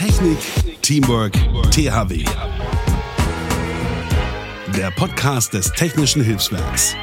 Technik, 0.00 0.38
Teamwork, 0.80 1.34
THW. 1.72 2.24
Der 4.74 4.90
Podcast 4.92 5.52
des 5.52 5.70
Technischen 5.72 6.24
Hilfswerks. 6.24 6.96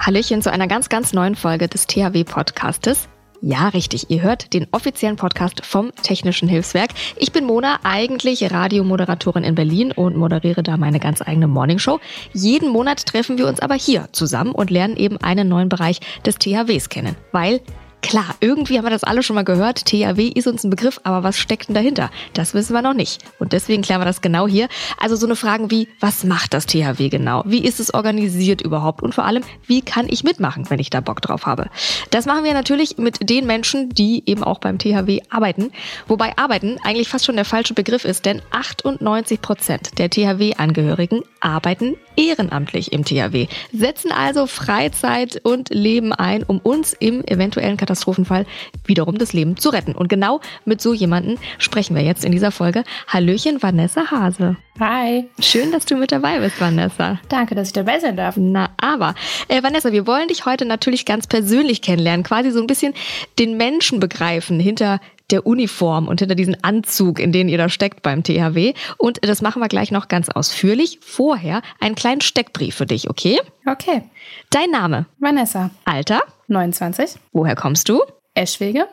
Hallöchen 0.00 0.42
zu 0.42 0.50
einer 0.50 0.66
ganz, 0.66 0.88
ganz 0.88 1.12
neuen 1.12 1.36
Folge 1.36 1.68
des 1.68 1.86
THW-Podcastes. 1.86 3.08
Ja, 3.40 3.68
richtig. 3.68 4.10
Ihr 4.10 4.22
hört 4.22 4.52
den 4.52 4.66
offiziellen 4.72 5.14
Podcast 5.14 5.64
vom 5.64 5.92
Technischen 6.02 6.48
Hilfswerk. 6.48 6.90
Ich 7.18 7.30
bin 7.30 7.44
Mona, 7.44 7.78
eigentlich 7.84 8.50
Radiomoderatorin 8.50 9.44
in 9.44 9.54
Berlin 9.54 9.92
und 9.92 10.16
moderiere 10.16 10.64
da 10.64 10.76
meine 10.76 10.98
ganz 10.98 11.22
eigene 11.22 11.46
Morningshow. 11.46 12.00
Jeden 12.32 12.70
Monat 12.70 13.06
treffen 13.06 13.38
wir 13.38 13.46
uns 13.46 13.60
aber 13.60 13.76
hier 13.76 14.08
zusammen 14.10 14.50
und 14.50 14.72
lernen 14.72 14.96
eben 14.96 15.18
einen 15.18 15.46
neuen 15.46 15.68
Bereich 15.68 16.00
des 16.26 16.34
THWs 16.34 16.88
kennen, 16.88 17.14
weil 17.30 17.60
Klar, 18.04 18.36
irgendwie 18.40 18.76
haben 18.76 18.84
wir 18.84 18.90
das 18.90 19.02
alle 19.02 19.22
schon 19.22 19.34
mal 19.34 19.44
gehört. 19.44 19.86
THW 19.86 20.28
ist 20.28 20.46
uns 20.46 20.62
ein 20.62 20.68
Begriff, 20.68 21.00
aber 21.04 21.22
was 21.22 21.38
steckt 21.38 21.68
denn 21.68 21.74
dahinter? 21.74 22.10
Das 22.34 22.52
wissen 22.52 22.74
wir 22.74 22.82
noch 22.82 22.92
nicht. 22.92 23.24
Und 23.38 23.54
deswegen 23.54 23.80
klären 23.80 24.02
wir 24.02 24.04
das 24.04 24.20
genau 24.20 24.46
hier. 24.46 24.68
Also 25.00 25.16
so 25.16 25.24
eine 25.24 25.36
Fragen 25.36 25.70
wie, 25.70 25.88
was 26.00 26.22
macht 26.22 26.52
das 26.52 26.66
THW 26.66 27.08
genau? 27.08 27.42
Wie 27.46 27.64
ist 27.64 27.80
es 27.80 27.94
organisiert 27.94 28.60
überhaupt? 28.60 29.02
Und 29.02 29.14
vor 29.14 29.24
allem, 29.24 29.42
wie 29.66 29.80
kann 29.80 30.06
ich 30.06 30.22
mitmachen, 30.22 30.68
wenn 30.68 30.80
ich 30.80 30.90
da 30.90 31.00
Bock 31.00 31.22
drauf 31.22 31.46
habe? 31.46 31.70
Das 32.10 32.26
machen 32.26 32.44
wir 32.44 32.52
natürlich 32.52 32.98
mit 32.98 33.30
den 33.30 33.46
Menschen, 33.46 33.88
die 33.88 34.22
eben 34.26 34.44
auch 34.44 34.58
beim 34.58 34.78
THW 34.78 35.20
arbeiten. 35.30 35.70
Wobei 36.06 36.36
arbeiten 36.36 36.76
eigentlich 36.84 37.08
fast 37.08 37.24
schon 37.24 37.36
der 37.36 37.46
falsche 37.46 37.72
Begriff 37.72 38.04
ist, 38.04 38.26
denn 38.26 38.42
98 38.50 39.40
Prozent 39.40 39.98
der 39.98 40.10
THW-Angehörigen 40.10 41.22
arbeiten 41.40 41.96
ehrenamtlich 42.16 42.92
im 42.92 43.04
THW, 43.04 43.48
setzen 43.72 44.12
also 44.12 44.46
Freizeit 44.46 45.40
und 45.42 45.70
Leben 45.70 46.12
ein, 46.12 46.42
um 46.42 46.58
uns 46.58 46.92
im 46.92 47.24
eventuellen 47.24 47.76
Katastrophen 47.76 48.04
Katastrophenfall 48.04 48.46
wiederum 48.84 49.18
das 49.18 49.32
Leben 49.32 49.56
zu 49.56 49.70
retten. 49.70 49.94
Und 49.94 50.08
genau 50.08 50.40
mit 50.64 50.80
so 50.80 50.92
jemanden 50.92 51.38
sprechen 51.58 51.96
wir 51.96 52.02
jetzt 52.02 52.24
in 52.24 52.32
dieser 52.32 52.50
Folge. 52.50 52.84
Hallöchen, 53.06 53.62
Vanessa 53.62 54.10
Hase. 54.10 54.56
Hi. 54.80 55.28
Schön, 55.38 55.70
dass 55.70 55.86
du 55.86 55.96
mit 55.96 56.10
dabei 56.10 56.40
bist, 56.40 56.60
Vanessa. 56.60 57.20
Danke, 57.28 57.54
dass 57.54 57.68
ich 57.68 57.72
dabei 57.72 58.00
sein 58.00 58.16
darf. 58.16 58.36
Na, 58.36 58.70
aber, 58.76 59.14
äh, 59.46 59.62
Vanessa, 59.62 59.92
wir 59.92 60.06
wollen 60.06 60.26
dich 60.26 60.46
heute 60.46 60.64
natürlich 60.64 61.06
ganz 61.06 61.28
persönlich 61.28 61.80
kennenlernen, 61.80 62.24
quasi 62.24 62.50
so 62.50 62.60
ein 62.60 62.66
bisschen 62.66 62.92
den 63.38 63.56
Menschen 63.56 64.00
begreifen 64.00 64.58
hinter 64.58 65.00
der 65.30 65.46
Uniform 65.46 66.08
und 66.08 66.20
hinter 66.20 66.34
diesem 66.34 66.56
Anzug, 66.62 67.20
in 67.20 67.30
den 67.30 67.48
ihr 67.48 67.56
da 67.56 67.68
steckt 67.68 68.02
beim 68.02 68.24
THW. 68.24 68.74
Und 68.98 69.20
das 69.22 69.42
machen 69.42 69.62
wir 69.62 69.68
gleich 69.68 69.92
noch 69.92 70.08
ganz 70.08 70.28
ausführlich. 70.28 70.98
Vorher 71.00 71.62
einen 71.80 71.94
kleinen 71.94 72.20
Steckbrief 72.20 72.74
für 72.74 72.86
dich, 72.86 73.08
okay? 73.08 73.40
Okay. 73.66 74.02
Dein 74.50 74.70
Name? 74.70 75.06
Vanessa. 75.18 75.70
Alter? 75.84 76.22
29. 76.48 77.14
Woher 77.32 77.54
kommst 77.54 77.88
du? 77.88 78.02
Eschwege. 78.34 78.86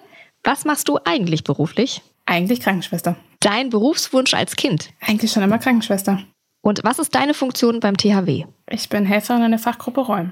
Was 0.44 0.64
machst 0.64 0.88
du 0.88 1.00
eigentlich 1.04 1.44
beruflich? 1.44 2.02
Eigentlich 2.26 2.62
Krankenschwester. 2.62 3.16
Dein 3.42 3.72
Berufswunsch 3.72 4.36
als 4.36 4.56
Kind? 4.56 4.92
Eigentlich 5.02 5.32
schon 5.32 5.42
immer 5.42 5.58
Krankenschwester. 5.58 6.20
Und 6.62 6.82
was 6.84 7.00
ist 7.00 7.16
deine 7.16 7.34
Funktion 7.34 7.80
beim 7.80 7.98
THW? 7.98 8.46
Ich 8.70 8.88
bin 8.88 9.04
Helferin 9.04 9.42
in 9.42 9.52
der 9.52 9.60
Fachgruppe 9.60 10.02
Räumen. 10.02 10.32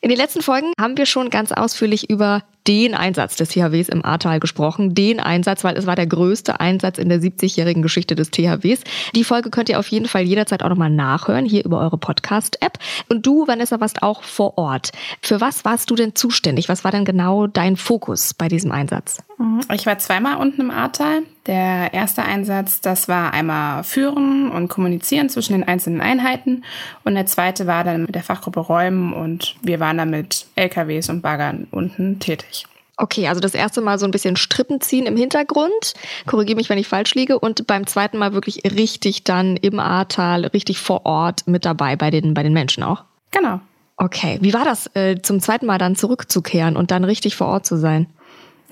In 0.00 0.10
den 0.10 0.18
letzten 0.18 0.40
Folgen 0.40 0.72
haben 0.80 0.96
wir 0.96 1.06
schon 1.06 1.28
ganz 1.28 1.50
ausführlich 1.50 2.08
über 2.10 2.44
den 2.68 2.94
Einsatz 2.94 3.34
des 3.34 3.48
THWs 3.48 3.88
im 3.88 4.04
Ahrtal 4.04 4.38
gesprochen. 4.38 4.94
Den 4.94 5.18
Einsatz, 5.18 5.64
weil 5.64 5.76
es 5.76 5.86
war 5.86 5.96
der 5.96 6.06
größte 6.06 6.60
Einsatz 6.60 6.98
in 6.98 7.08
der 7.08 7.20
70-jährigen 7.20 7.82
Geschichte 7.82 8.14
des 8.14 8.30
THWs. 8.30 8.84
Die 9.16 9.24
Folge 9.24 9.50
könnt 9.50 9.68
ihr 9.68 9.80
auf 9.80 9.88
jeden 9.88 10.06
Fall 10.06 10.22
jederzeit 10.22 10.62
auch 10.62 10.68
nochmal 10.68 10.90
nachhören, 10.90 11.44
hier 11.44 11.64
über 11.64 11.80
eure 11.80 11.98
Podcast-App. 11.98 12.78
Und 13.08 13.26
du, 13.26 13.48
Vanessa, 13.48 13.80
warst 13.80 14.04
auch 14.04 14.22
vor 14.22 14.56
Ort. 14.56 14.92
Für 15.20 15.40
was 15.40 15.64
warst 15.64 15.90
du 15.90 15.96
denn 15.96 16.14
zuständig? 16.14 16.68
Was 16.68 16.84
war 16.84 16.92
denn 16.92 17.04
genau 17.04 17.48
dein 17.48 17.76
Fokus 17.76 18.34
bei 18.34 18.46
diesem 18.46 18.70
Einsatz? 18.70 19.18
Mhm. 19.38 19.62
Ich 19.72 19.84
war 19.84 19.98
zweimal 19.98 20.36
unten 20.36 20.60
im 20.60 20.70
Ahrtal. 20.70 21.24
Der 21.46 21.92
erste 21.92 22.22
Einsatz, 22.22 22.80
das 22.80 23.06
war 23.06 23.34
einmal 23.34 23.84
Führen 23.84 24.50
und 24.50 24.68
Kommunizieren 24.68 25.28
zwischen 25.28 25.52
den 25.52 25.64
einzelnen 25.64 26.00
Einheiten. 26.00 26.64
Und 27.04 27.14
der 27.14 27.26
zweite 27.26 27.66
war 27.66 27.84
dann 27.84 28.02
mit 28.02 28.14
der 28.14 28.22
Fachgruppe 28.22 28.60
Räumen 28.60 29.12
und 29.12 29.56
wir 29.62 29.78
waren 29.78 29.98
dann 29.98 30.10
mit 30.10 30.46
LKWs 30.56 31.10
und 31.10 31.20
Baggern 31.20 31.66
unten 31.70 32.18
tätig. 32.18 32.66
Okay, 32.96 33.26
also 33.26 33.40
das 33.40 33.54
erste 33.54 33.80
Mal 33.80 33.98
so 33.98 34.06
ein 34.06 34.12
bisschen 34.12 34.36
Strippen 34.36 34.80
ziehen 34.80 35.06
im 35.06 35.16
Hintergrund. 35.16 35.94
Korrigiere 36.26 36.56
mich, 36.56 36.70
wenn 36.70 36.78
ich 36.78 36.88
falsch 36.88 37.14
liege. 37.14 37.38
Und 37.38 37.66
beim 37.66 37.86
zweiten 37.86 38.18
Mal 38.18 38.32
wirklich 38.32 38.62
richtig 38.64 39.24
dann 39.24 39.56
im 39.56 39.80
Ahrtal, 39.80 40.46
richtig 40.46 40.78
vor 40.78 41.04
Ort 41.04 41.46
mit 41.46 41.64
dabei 41.64 41.96
bei 41.96 42.10
den, 42.10 42.34
bei 42.34 42.42
den 42.42 42.52
Menschen 42.52 42.84
auch. 42.84 43.04
Genau. 43.32 43.60
Okay, 43.96 44.38
wie 44.40 44.54
war 44.54 44.64
das, 44.64 44.88
äh, 44.94 45.20
zum 45.20 45.40
zweiten 45.40 45.66
Mal 45.66 45.78
dann 45.78 45.96
zurückzukehren 45.96 46.76
und 46.76 46.90
dann 46.90 47.04
richtig 47.04 47.36
vor 47.36 47.48
Ort 47.48 47.66
zu 47.66 47.76
sein? 47.76 48.06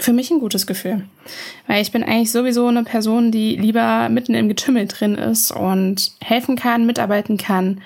Für 0.02 0.12
mich 0.12 0.32
ein 0.32 0.40
gutes 0.40 0.66
Gefühl. 0.66 1.04
Weil 1.68 1.80
ich 1.80 1.92
bin 1.92 2.02
eigentlich 2.02 2.32
sowieso 2.32 2.66
eine 2.66 2.82
Person, 2.82 3.30
die 3.30 3.54
lieber 3.54 4.08
mitten 4.08 4.34
im 4.34 4.48
Getümmel 4.48 4.88
drin 4.88 5.14
ist 5.14 5.52
und 5.52 6.10
helfen 6.20 6.56
kann, 6.56 6.86
mitarbeiten 6.86 7.36
kann, 7.36 7.80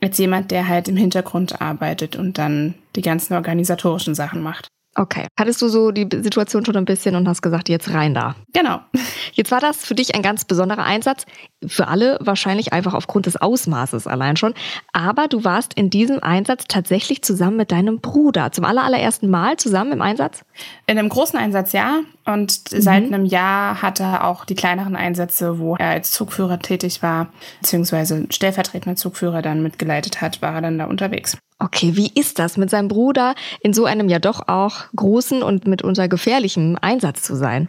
als 0.00 0.16
jemand, 0.16 0.52
der 0.52 0.68
halt 0.68 0.88
im 0.88 0.96
Hintergrund 0.96 1.60
arbeitet 1.60 2.16
und 2.16 2.38
dann 2.38 2.76
die 2.96 3.02
ganzen 3.02 3.34
organisatorischen 3.34 4.14
Sachen 4.14 4.42
macht. 4.42 4.68
Okay. 5.00 5.28
Hattest 5.38 5.62
du 5.62 5.68
so 5.68 5.92
die 5.92 6.06
Situation 6.20 6.62
schon 6.62 6.76
ein 6.76 6.84
bisschen 6.84 7.16
und 7.16 7.26
hast 7.26 7.40
gesagt, 7.40 7.70
jetzt 7.70 7.94
rein 7.94 8.12
da? 8.12 8.34
Genau. 8.52 8.80
Jetzt 9.32 9.50
war 9.50 9.60
das 9.60 9.86
für 9.86 9.94
dich 9.94 10.14
ein 10.14 10.20
ganz 10.20 10.44
besonderer 10.44 10.84
Einsatz. 10.84 11.24
Für 11.66 11.88
alle 11.88 12.18
wahrscheinlich 12.20 12.74
einfach 12.74 12.92
aufgrund 12.92 13.24
des 13.24 13.36
Ausmaßes 13.36 14.06
allein 14.06 14.36
schon. 14.36 14.52
Aber 14.92 15.26
du 15.28 15.42
warst 15.42 15.72
in 15.72 15.88
diesem 15.88 16.22
Einsatz 16.22 16.64
tatsächlich 16.68 17.22
zusammen 17.22 17.56
mit 17.56 17.72
deinem 17.72 18.00
Bruder. 18.00 18.52
Zum 18.52 18.66
allerersten 18.66 19.30
Mal 19.30 19.56
zusammen 19.56 19.92
im 19.92 20.02
Einsatz? 20.02 20.44
In 20.86 20.98
einem 20.98 21.08
großen 21.08 21.38
Einsatz 21.38 21.72
ja. 21.72 22.00
Und 22.26 22.60
mhm. 22.70 22.80
seit 22.82 23.04
einem 23.04 23.24
Jahr 23.24 23.80
hat 23.80 24.00
er 24.00 24.26
auch 24.26 24.44
die 24.44 24.54
kleineren 24.54 24.96
Einsätze, 24.96 25.58
wo 25.58 25.76
er 25.76 25.90
als 25.90 26.10
Zugführer 26.10 26.58
tätig 26.58 27.02
war, 27.02 27.32
beziehungsweise 27.62 28.26
stellvertretender 28.28 28.96
Zugführer 28.96 29.40
dann 29.40 29.62
mitgeleitet 29.62 30.20
hat, 30.20 30.42
war 30.42 30.56
er 30.56 30.60
dann 30.60 30.76
da 30.76 30.84
unterwegs. 30.84 31.38
Okay, 31.62 31.94
wie 31.94 32.10
ist 32.14 32.38
das, 32.38 32.56
mit 32.56 32.70
seinem 32.70 32.88
Bruder 32.88 33.34
in 33.60 33.74
so 33.74 33.84
einem 33.84 34.08
ja 34.08 34.18
doch 34.18 34.48
auch 34.48 34.84
großen 34.96 35.42
und 35.42 35.66
mitunter 35.66 36.08
gefährlichen 36.08 36.78
Einsatz 36.78 37.22
zu 37.22 37.36
sein? 37.36 37.68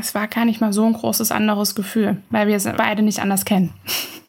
Es 0.00 0.14
war 0.14 0.26
gar 0.26 0.44
nicht 0.44 0.60
mal 0.60 0.72
so 0.72 0.84
ein 0.84 0.92
großes 0.92 1.30
anderes 1.30 1.74
Gefühl, 1.74 2.18
weil 2.30 2.48
wir 2.48 2.56
es 2.56 2.64
beide 2.64 3.02
nicht 3.02 3.20
anders 3.20 3.44
kennen. 3.44 3.72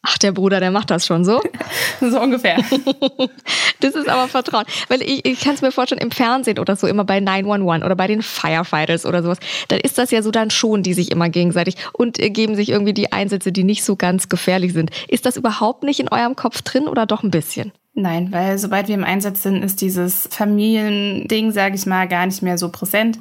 Ach, 0.02 0.16
der 0.16 0.32
Bruder, 0.32 0.60
der 0.60 0.70
macht 0.70 0.90
das 0.90 1.06
schon 1.06 1.24
so? 1.24 1.42
so 2.00 2.20
ungefähr. 2.20 2.56
das 3.80 3.94
ist 3.94 4.08
aber 4.08 4.28
Vertrauen. 4.28 4.64
Weil 4.88 5.02
ich, 5.02 5.26
ich 5.26 5.40
kann 5.40 5.54
es 5.54 5.60
mir 5.60 5.72
vorstellen, 5.72 6.00
im 6.00 6.10
Fernsehen 6.10 6.58
oder 6.58 6.74
so, 6.76 6.86
immer 6.86 7.04
bei 7.04 7.20
911 7.20 7.84
oder 7.84 7.96
bei 7.96 8.06
den 8.06 8.22
Firefighters 8.22 9.04
oder 9.04 9.22
sowas, 9.22 9.38
dann 9.68 9.80
ist 9.80 9.98
das 9.98 10.10
ja 10.10 10.22
so 10.22 10.30
dann 10.30 10.50
schon, 10.50 10.82
die 10.82 10.94
sich 10.94 11.10
immer 11.10 11.28
gegenseitig 11.28 11.76
und 11.92 12.18
äh, 12.18 12.30
geben 12.30 12.54
sich 12.54 12.70
irgendwie 12.70 12.94
die 12.94 13.12
Einsätze, 13.12 13.52
die 13.52 13.64
nicht 13.64 13.84
so 13.84 13.96
ganz 13.96 14.28
gefährlich 14.30 14.72
sind. 14.72 14.90
Ist 15.08 15.26
das 15.26 15.36
überhaupt 15.36 15.82
nicht 15.82 16.00
in 16.00 16.08
eurem 16.08 16.34
Kopf 16.34 16.62
drin 16.62 16.88
oder 16.88 17.04
doch 17.04 17.22
ein 17.22 17.30
bisschen? 17.30 17.72
Nein, 17.92 18.28
weil 18.30 18.56
sobald 18.56 18.88
wir 18.88 18.94
im 18.94 19.04
Einsatz 19.04 19.42
sind, 19.42 19.62
ist 19.62 19.80
dieses 19.80 20.28
Familiending, 20.30 21.50
sage 21.50 21.74
ich 21.74 21.84
mal, 21.86 22.08
gar 22.08 22.24
nicht 22.24 22.40
mehr 22.40 22.56
so 22.56 22.70
präsent. 22.70 23.18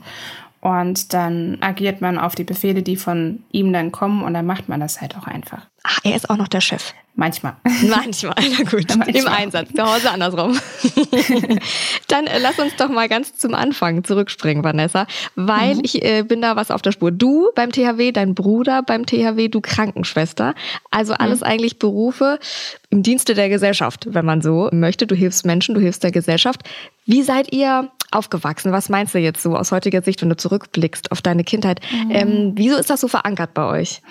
Und 0.62 1.14
dann 1.14 1.58
agiert 1.62 2.02
man 2.02 2.18
auf 2.18 2.36
die 2.36 2.44
Befehle, 2.44 2.84
die 2.84 2.98
von 2.98 3.44
ihm 3.52 3.72
dann 3.72 3.92
kommen 3.92 4.24
und 4.24 4.34
dann 4.34 4.46
macht 4.46 4.68
man 4.68 4.80
das 4.80 5.00
halt 5.00 5.18
auch 5.18 5.28
einfach. 5.28 5.68
Ach, 5.84 6.00
er 6.04 6.16
ist 6.16 6.30
auch 6.30 6.38
noch 6.38 6.50
der 6.50 6.62
Chef. 6.62 6.94
Manchmal. 7.20 7.58
Manchmal, 7.86 8.34
na 8.58 8.64
gut. 8.64 8.88
Manchmal. 8.98 9.10
Im 9.10 9.28
Einsatz, 9.28 9.74
zu 9.76 9.84
Hause 9.84 10.10
andersrum. 10.10 10.58
Dann 12.08 12.28
äh, 12.28 12.40
lass 12.40 12.58
uns 12.60 12.78
doch 12.78 12.88
mal 12.88 13.10
ganz 13.10 13.36
zum 13.36 13.54
Anfang 13.54 14.06
zurückspringen, 14.06 14.64
Vanessa, 14.64 15.06
weil 15.36 15.76
mhm. 15.76 15.82
ich 15.84 16.02
äh, 16.02 16.24
bin 16.24 16.42
da 16.42 16.56
was 16.56 16.72
auf 16.72 16.82
der 16.82 16.94
Spur. 16.94 17.12
Du 17.12 17.50
beim 17.56 17.74
THW, 17.74 18.14
dein 18.14 18.36
Bruder 18.36 18.84
beim 18.84 19.06
THW, 19.06 19.50
du 19.50 19.60
Krankenschwester. 19.60 20.56
Also 20.92 21.14
alles 21.14 21.42
mhm. 21.42 21.48
eigentlich 21.48 21.78
Berufe 21.78 22.40
im 22.90 23.04
Dienste 23.04 23.34
der 23.34 23.50
Gesellschaft, 23.50 24.08
wenn 24.10 24.24
man 24.24 24.42
so 24.42 24.70
möchte. 24.72 25.06
Du 25.06 25.14
hilfst 25.14 25.46
Menschen, 25.46 25.76
du 25.76 25.82
hilfst 25.82 26.02
der 26.06 26.12
Gesellschaft. 26.12 26.62
Wie 27.06 27.22
seid 27.22 27.52
ihr 27.52 27.90
aufgewachsen? 28.12 28.72
Was 28.72 28.88
meinst 28.88 29.14
du 29.14 29.20
jetzt 29.20 29.44
so 29.44 29.58
aus 29.58 29.74
heutiger 29.74 30.02
Sicht, 30.02 30.22
wenn 30.22 30.30
du 30.30 30.38
zurückblickst 30.38 31.12
auf 31.12 31.22
deine 31.22 31.44
Kindheit? 31.44 31.82
Mhm. 31.92 32.12
Ähm, 32.12 32.52
wieso 32.56 32.78
ist 32.78 32.90
das 32.90 33.02
so 33.02 33.10
verankert 33.10 33.54
bei 33.54 33.66
euch? 33.66 34.02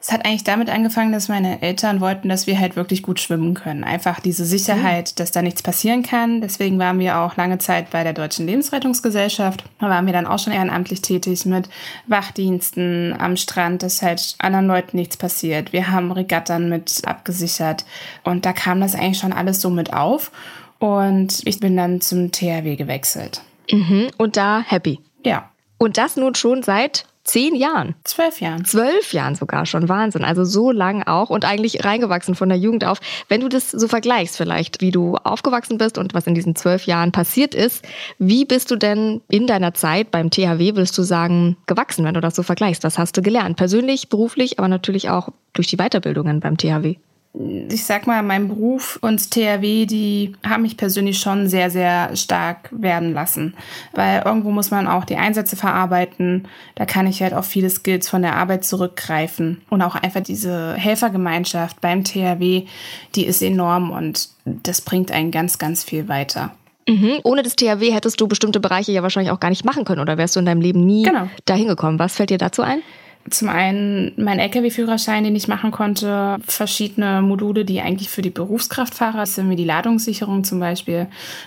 Es 0.00 0.12
hat 0.12 0.24
eigentlich 0.24 0.44
damit 0.44 0.70
angefangen, 0.70 1.10
dass 1.10 1.28
meine 1.28 1.60
Eltern 1.60 2.00
wollten, 2.00 2.28
dass 2.28 2.46
wir 2.46 2.58
halt 2.60 2.76
wirklich 2.76 3.02
gut 3.02 3.18
schwimmen 3.18 3.54
können. 3.54 3.82
Einfach 3.82 4.20
diese 4.20 4.44
Sicherheit, 4.44 5.10
mhm. 5.10 5.16
dass 5.16 5.32
da 5.32 5.42
nichts 5.42 5.60
passieren 5.60 6.04
kann. 6.04 6.40
Deswegen 6.40 6.78
waren 6.78 7.00
wir 7.00 7.18
auch 7.18 7.36
lange 7.36 7.58
Zeit 7.58 7.90
bei 7.90 8.04
der 8.04 8.12
Deutschen 8.12 8.46
Lebensrettungsgesellschaft. 8.46 9.64
Da 9.80 9.88
waren 9.88 10.06
wir 10.06 10.12
dann 10.12 10.26
auch 10.26 10.38
schon 10.38 10.52
ehrenamtlich 10.52 11.02
tätig 11.02 11.44
mit 11.46 11.68
Wachdiensten 12.06 13.12
am 13.18 13.36
Strand, 13.36 13.82
dass 13.82 14.00
halt 14.00 14.36
anderen 14.38 14.68
Leuten 14.68 14.96
nichts 14.96 15.16
passiert. 15.16 15.72
Wir 15.72 15.90
haben 15.90 16.12
Regattern 16.12 16.68
mit 16.68 17.02
abgesichert. 17.04 17.84
Und 18.22 18.46
da 18.46 18.52
kam 18.52 18.80
das 18.80 18.94
eigentlich 18.94 19.18
schon 19.18 19.32
alles 19.32 19.60
so 19.60 19.68
mit 19.68 19.92
auf. 19.92 20.30
Und 20.78 21.42
ich 21.44 21.58
bin 21.58 21.76
dann 21.76 22.00
zum 22.00 22.30
THW 22.30 22.76
gewechselt. 22.76 23.42
Mhm. 23.68 24.10
Und 24.16 24.36
da 24.36 24.62
happy. 24.64 25.00
Ja. 25.24 25.50
Und 25.76 25.98
das 25.98 26.16
nun 26.16 26.36
schon 26.36 26.62
seit 26.62 27.07
zehn 27.28 27.54
Jahren. 27.54 27.94
Zwölf 28.04 28.40
Jahren. 28.40 28.64
Zwölf 28.64 29.12
Jahren 29.12 29.34
sogar 29.34 29.66
schon. 29.66 29.88
Wahnsinn. 29.88 30.24
Also 30.24 30.44
so 30.44 30.72
lang 30.72 31.02
auch 31.06 31.30
und 31.30 31.44
eigentlich 31.44 31.84
reingewachsen 31.84 32.34
von 32.34 32.48
der 32.48 32.58
Jugend 32.58 32.84
auf. 32.84 32.98
Wenn 33.28 33.40
du 33.40 33.48
das 33.48 33.70
so 33.70 33.86
vergleichst 33.86 34.36
vielleicht, 34.36 34.80
wie 34.80 34.90
du 34.90 35.14
aufgewachsen 35.16 35.78
bist 35.78 35.98
und 35.98 36.14
was 36.14 36.26
in 36.26 36.34
diesen 36.34 36.56
zwölf 36.56 36.86
Jahren 36.86 37.12
passiert 37.12 37.54
ist, 37.54 37.84
wie 38.18 38.44
bist 38.44 38.70
du 38.70 38.76
denn 38.76 39.20
in 39.28 39.46
deiner 39.46 39.74
Zeit 39.74 40.10
beim 40.10 40.30
THW, 40.30 40.74
willst 40.74 40.96
du 40.96 41.02
sagen, 41.02 41.56
gewachsen, 41.66 42.04
wenn 42.04 42.14
du 42.14 42.20
das 42.20 42.34
so 42.34 42.42
vergleichst? 42.42 42.82
Was 42.84 42.98
hast 42.98 43.16
du 43.16 43.22
gelernt? 43.22 43.56
Persönlich, 43.56 44.08
beruflich, 44.08 44.58
aber 44.58 44.68
natürlich 44.68 45.10
auch 45.10 45.28
durch 45.52 45.66
die 45.66 45.76
Weiterbildungen 45.76 46.40
beim 46.40 46.56
THW 46.56 46.96
ich 47.34 47.84
sag 47.84 48.06
mal, 48.06 48.22
mein 48.22 48.48
Beruf 48.48 48.98
und 49.00 49.30
THW, 49.30 49.86
die 49.86 50.32
haben 50.44 50.62
mich 50.62 50.76
persönlich 50.76 51.18
schon 51.18 51.48
sehr, 51.48 51.70
sehr 51.70 52.16
stark 52.16 52.68
werden 52.72 53.12
lassen. 53.12 53.54
Weil 53.92 54.22
irgendwo 54.24 54.50
muss 54.50 54.70
man 54.70 54.88
auch 54.88 55.04
die 55.04 55.16
Einsätze 55.16 55.54
verarbeiten. 55.54 56.48
Da 56.74 56.86
kann 56.86 57.06
ich 57.06 57.22
halt 57.22 57.34
auf 57.34 57.46
viele 57.46 57.70
Skills 57.70 58.08
von 58.08 58.22
der 58.22 58.36
Arbeit 58.36 58.64
zurückgreifen. 58.64 59.60
Und 59.68 59.82
auch 59.82 59.94
einfach 59.94 60.22
diese 60.22 60.74
Helfergemeinschaft 60.74 61.80
beim 61.80 62.02
THW, 62.02 62.66
die 63.14 63.26
ist 63.26 63.42
enorm 63.42 63.90
und 63.90 64.30
das 64.44 64.80
bringt 64.80 65.12
einen 65.12 65.30
ganz, 65.30 65.58
ganz 65.58 65.84
viel 65.84 66.08
weiter. 66.08 66.52
Mhm. 66.88 67.20
Ohne 67.22 67.42
das 67.42 67.54
THW 67.54 67.92
hättest 67.92 68.20
du 68.20 68.26
bestimmte 68.26 68.60
Bereiche 68.60 68.92
ja 68.92 69.02
wahrscheinlich 69.02 69.30
auch 69.30 69.40
gar 69.40 69.50
nicht 69.50 69.64
machen 69.64 69.84
können 69.84 70.00
oder 70.00 70.16
wärst 70.16 70.34
du 70.34 70.40
in 70.40 70.46
deinem 70.46 70.62
Leben 70.62 70.84
nie 70.86 71.02
genau. 71.02 71.28
dahin 71.44 71.68
gekommen. 71.68 71.98
Was 71.98 72.16
fällt 72.16 72.30
dir 72.30 72.38
dazu 72.38 72.62
ein? 72.62 72.80
Zum 73.30 73.48
einen 73.48 74.12
mein 74.16 74.38
Lkw-Führerschein, 74.38 75.24
den 75.24 75.36
ich 75.36 75.48
machen 75.48 75.70
konnte, 75.70 76.38
verschiedene 76.46 77.22
Module, 77.22 77.64
die 77.64 77.80
eigentlich 77.80 78.08
für 78.08 78.22
die 78.22 78.30
Berufskraftfahrer 78.30 79.26
sind, 79.26 79.50
wie 79.50 79.56
die 79.56 79.64
Ladungssicherung 79.64 80.44
zum 80.44 80.60
Beispiel, 80.60 81.06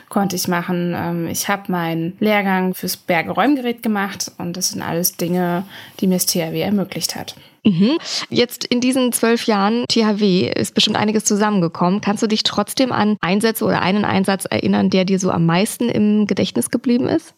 konnte 0.10 0.36
ich 0.36 0.48
machen. 0.48 0.94
Ähm, 0.96 1.28
ich 1.28 1.48
habe 1.48 1.72
meinen 1.72 2.18
Lehrgang 2.20 2.74
fürs 2.74 2.98
Bergeräumgerät 2.98 3.84
gemacht 3.84 4.32
und 4.38 4.58
das 4.58 4.70
sind 4.70 4.82
alles 4.82 5.18
Dinge, 5.18 5.64
die 6.00 6.08
mir 6.08 6.16
das 6.16 6.26
THW 6.26 6.60
ermöglicht 6.62 7.16
hat. 7.16 7.36
Mhm. 7.64 7.98
Jetzt 8.30 8.66
in 8.66 8.82
diesen 8.82 9.12
zwölf 9.12 9.46
Jahren 9.46 9.86
THW 9.88 10.52
ist 10.56 10.74
bestimmt 10.74 10.98
einiges 10.98 11.26
zusammengekommen. 11.26 12.02
Kannst 12.02 12.24
du 12.24 12.28
dich 12.28 12.44
trotzdem 12.44 12.92
an 12.92 13.18
Einsätze 13.22 13.66
oder 13.66 13.82
einen 13.82 14.06
Einsatz 14.06 14.46
erinnern, 14.46 14.90
der 14.90 15.06
dir 15.06 15.20
so 15.20 15.30
am 15.30 15.46
meisten 15.46 15.90
im 15.90 16.26
Gedächtnis 16.26 16.72
geblieben 16.72 17.08
ist? 17.08 17.36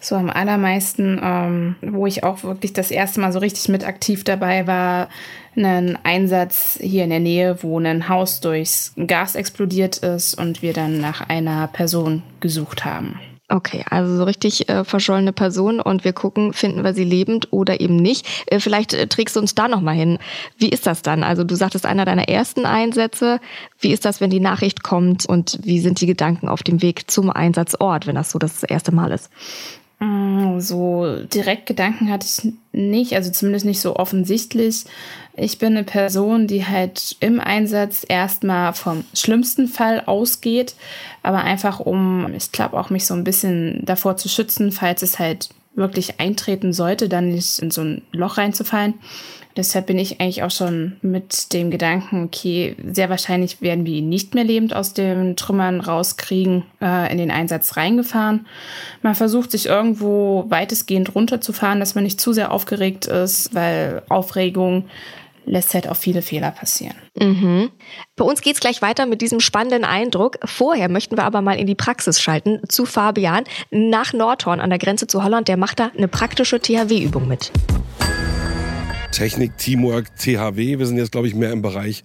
So 0.00 0.16
am 0.16 0.30
allermeisten, 0.30 1.20
ähm, 1.22 1.76
wo 1.82 2.06
ich 2.06 2.24
auch 2.24 2.42
wirklich 2.42 2.72
das 2.72 2.90
erste 2.90 3.20
Mal 3.20 3.32
so 3.32 3.38
richtig 3.38 3.68
mit 3.68 3.86
aktiv 3.86 4.24
dabei 4.24 4.66
war, 4.66 5.08
einen 5.56 5.98
Einsatz 6.02 6.78
hier 6.80 7.04
in 7.04 7.10
der 7.10 7.20
Nähe, 7.20 7.62
wo 7.62 7.78
ein 7.78 8.08
Haus 8.08 8.40
durchs 8.40 8.92
Gas 9.06 9.34
explodiert 9.34 9.98
ist 9.98 10.34
und 10.34 10.62
wir 10.62 10.72
dann 10.72 11.00
nach 11.00 11.28
einer 11.28 11.68
Person 11.68 12.22
gesucht 12.40 12.84
haben. 12.84 13.20
Okay, 13.50 13.84
also 13.90 14.16
so 14.16 14.24
richtig 14.24 14.70
äh, 14.70 14.84
verschollene 14.84 15.34
Person 15.34 15.78
und 15.78 16.02
wir 16.02 16.14
gucken, 16.14 16.54
finden 16.54 16.82
wir 16.82 16.94
sie 16.94 17.04
lebend 17.04 17.52
oder 17.52 17.78
eben 17.78 17.96
nicht. 17.96 18.26
Äh, 18.46 18.58
vielleicht 18.58 18.94
äh, 18.94 19.06
trägst 19.06 19.36
du 19.36 19.40
uns 19.40 19.54
da 19.54 19.68
nochmal 19.68 19.94
hin. 19.94 20.18
Wie 20.56 20.70
ist 20.70 20.86
das 20.86 21.02
dann? 21.02 21.22
Also 21.22 21.44
du 21.44 21.54
sagtest 21.54 21.84
einer 21.84 22.06
deiner 22.06 22.28
ersten 22.28 22.64
Einsätze. 22.64 23.40
Wie 23.78 23.92
ist 23.92 24.06
das, 24.06 24.22
wenn 24.22 24.30
die 24.30 24.40
Nachricht 24.40 24.82
kommt 24.82 25.26
und 25.26 25.58
wie 25.62 25.80
sind 25.80 26.00
die 26.00 26.06
Gedanken 26.06 26.48
auf 26.48 26.62
dem 26.62 26.80
Weg 26.80 27.10
zum 27.10 27.28
Einsatzort, 27.28 28.06
wenn 28.06 28.14
das 28.14 28.30
so 28.30 28.38
das 28.38 28.62
erste 28.62 28.92
Mal 28.92 29.12
ist? 29.12 29.30
Mm, 30.00 30.58
so 30.58 31.18
direkt 31.24 31.66
Gedanken 31.66 32.10
hatte 32.10 32.26
ich 32.26 32.52
nicht, 32.72 33.14
also 33.14 33.30
zumindest 33.30 33.66
nicht 33.66 33.80
so 33.80 33.96
offensichtlich. 33.96 34.86
Ich 35.36 35.58
bin 35.58 35.76
eine 35.76 35.84
Person, 35.84 36.46
die 36.46 36.64
halt 36.64 37.16
im 37.18 37.40
Einsatz 37.40 38.04
erstmal 38.08 38.72
vom 38.72 39.04
schlimmsten 39.14 39.66
Fall 39.66 40.02
ausgeht, 40.06 40.76
aber 41.24 41.42
einfach 41.42 41.80
um, 41.80 42.32
ich 42.36 42.52
glaube 42.52 42.78
auch 42.78 42.90
mich 42.90 43.06
so 43.06 43.14
ein 43.14 43.24
bisschen 43.24 43.80
davor 43.84 44.16
zu 44.16 44.28
schützen, 44.28 44.70
falls 44.70 45.02
es 45.02 45.18
halt 45.18 45.48
wirklich 45.74 46.20
eintreten 46.20 46.72
sollte, 46.72 47.08
dann 47.08 47.30
nicht 47.30 47.58
in 47.58 47.72
so 47.72 47.82
ein 47.82 48.02
Loch 48.12 48.38
reinzufallen. 48.38 48.94
Deshalb 49.56 49.86
bin 49.86 49.98
ich 49.98 50.20
eigentlich 50.20 50.42
auch 50.42 50.50
schon 50.50 50.96
mit 51.00 51.52
dem 51.52 51.70
Gedanken, 51.70 52.24
okay, 52.24 52.74
sehr 52.92 53.08
wahrscheinlich 53.08 53.60
werden 53.60 53.86
wir 53.86 53.94
ihn 53.94 54.08
nicht 54.08 54.34
mehr 54.34 54.42
lebend 54.42 54.74
aus 54.74 54.94
den 54.94 55.36
Trümmern 55.36 55.80
rauskriegen, 55.80 56.64
äh, 56.80 57.10
in 57.12 57.18
den 57.18 57.30
Einsatz 57.30 57.76
reingefahren. 57.76 58.46
Man 59.02 59.14
versucht 59.14 59.52
sich 59.52 59.66
irgendwo 59.66 60.46
weitestgehend 60.48 61.14
runterzufahren, 61.14 61.78
dass 61.78 61.94
man 61.94 62.02
nicht 62.02 62.20
zu 62.20 62.32
sehr 62.32 62.50
aufgeregt 62.50 63.06
ist, 63.06 63.54
weil 63.54 64.02
Aufregung 64.08 64.86
lässt 65.46 65.74
halt 65.74 65.88
auch 65.88 65.96
viele 65.96 66.22
Fehler 66.22 66.50
passieren. 66.50 66.96
Mhm. 67.18 67.70
Bei 68.16 68.24
uns 68.24 68.40
geht's 68.40 68.60
gleich 68.60 68.82
weiter 68.82 69.06
mit 69.06 69.20
diesem 69.20 69.40
spannenden 69.40 69.84
Eindruck. 69.84 70.38
Vorher 70.44 70.88
möchten 70.88 71.16
wir 71.16 71.24
aber 71.24 71.42
mal 71.42 71.58
in 71.58 71.66
die 71.66 71.74
Praxis 71.74 72.20
schalten 72.20 72.60
zu 72.68 72.86
Fabian 72.86 73.44
nach 73.70 74.12
Nordhorn 74.12 74.60
an 74.60 74.70
der 74.70 74.78
Grenze 74.78 75.06
zu 75.06 75.22
Holland. 75.22 75.48
Der 75.48 75.56
macht 75.56 75.80
da 75.80 75.90
eine 75.96 76.08
praktische 76.08 76.60
THW-Übung 76.60 77.28
mit. 77.28 77.50
Technik, 79.12 79.56
Teamwork, 79.58 80.16
THW. 80.16 80.78
Wir 80.78 80.86
sind 80.86 80.96
jetzt, 80.96 81.12
glaube 81.12 81.28
ich, 81.28 81.34
mehr 81.34 81.52
im 81.52 81.62
Bereich 81.62 82.02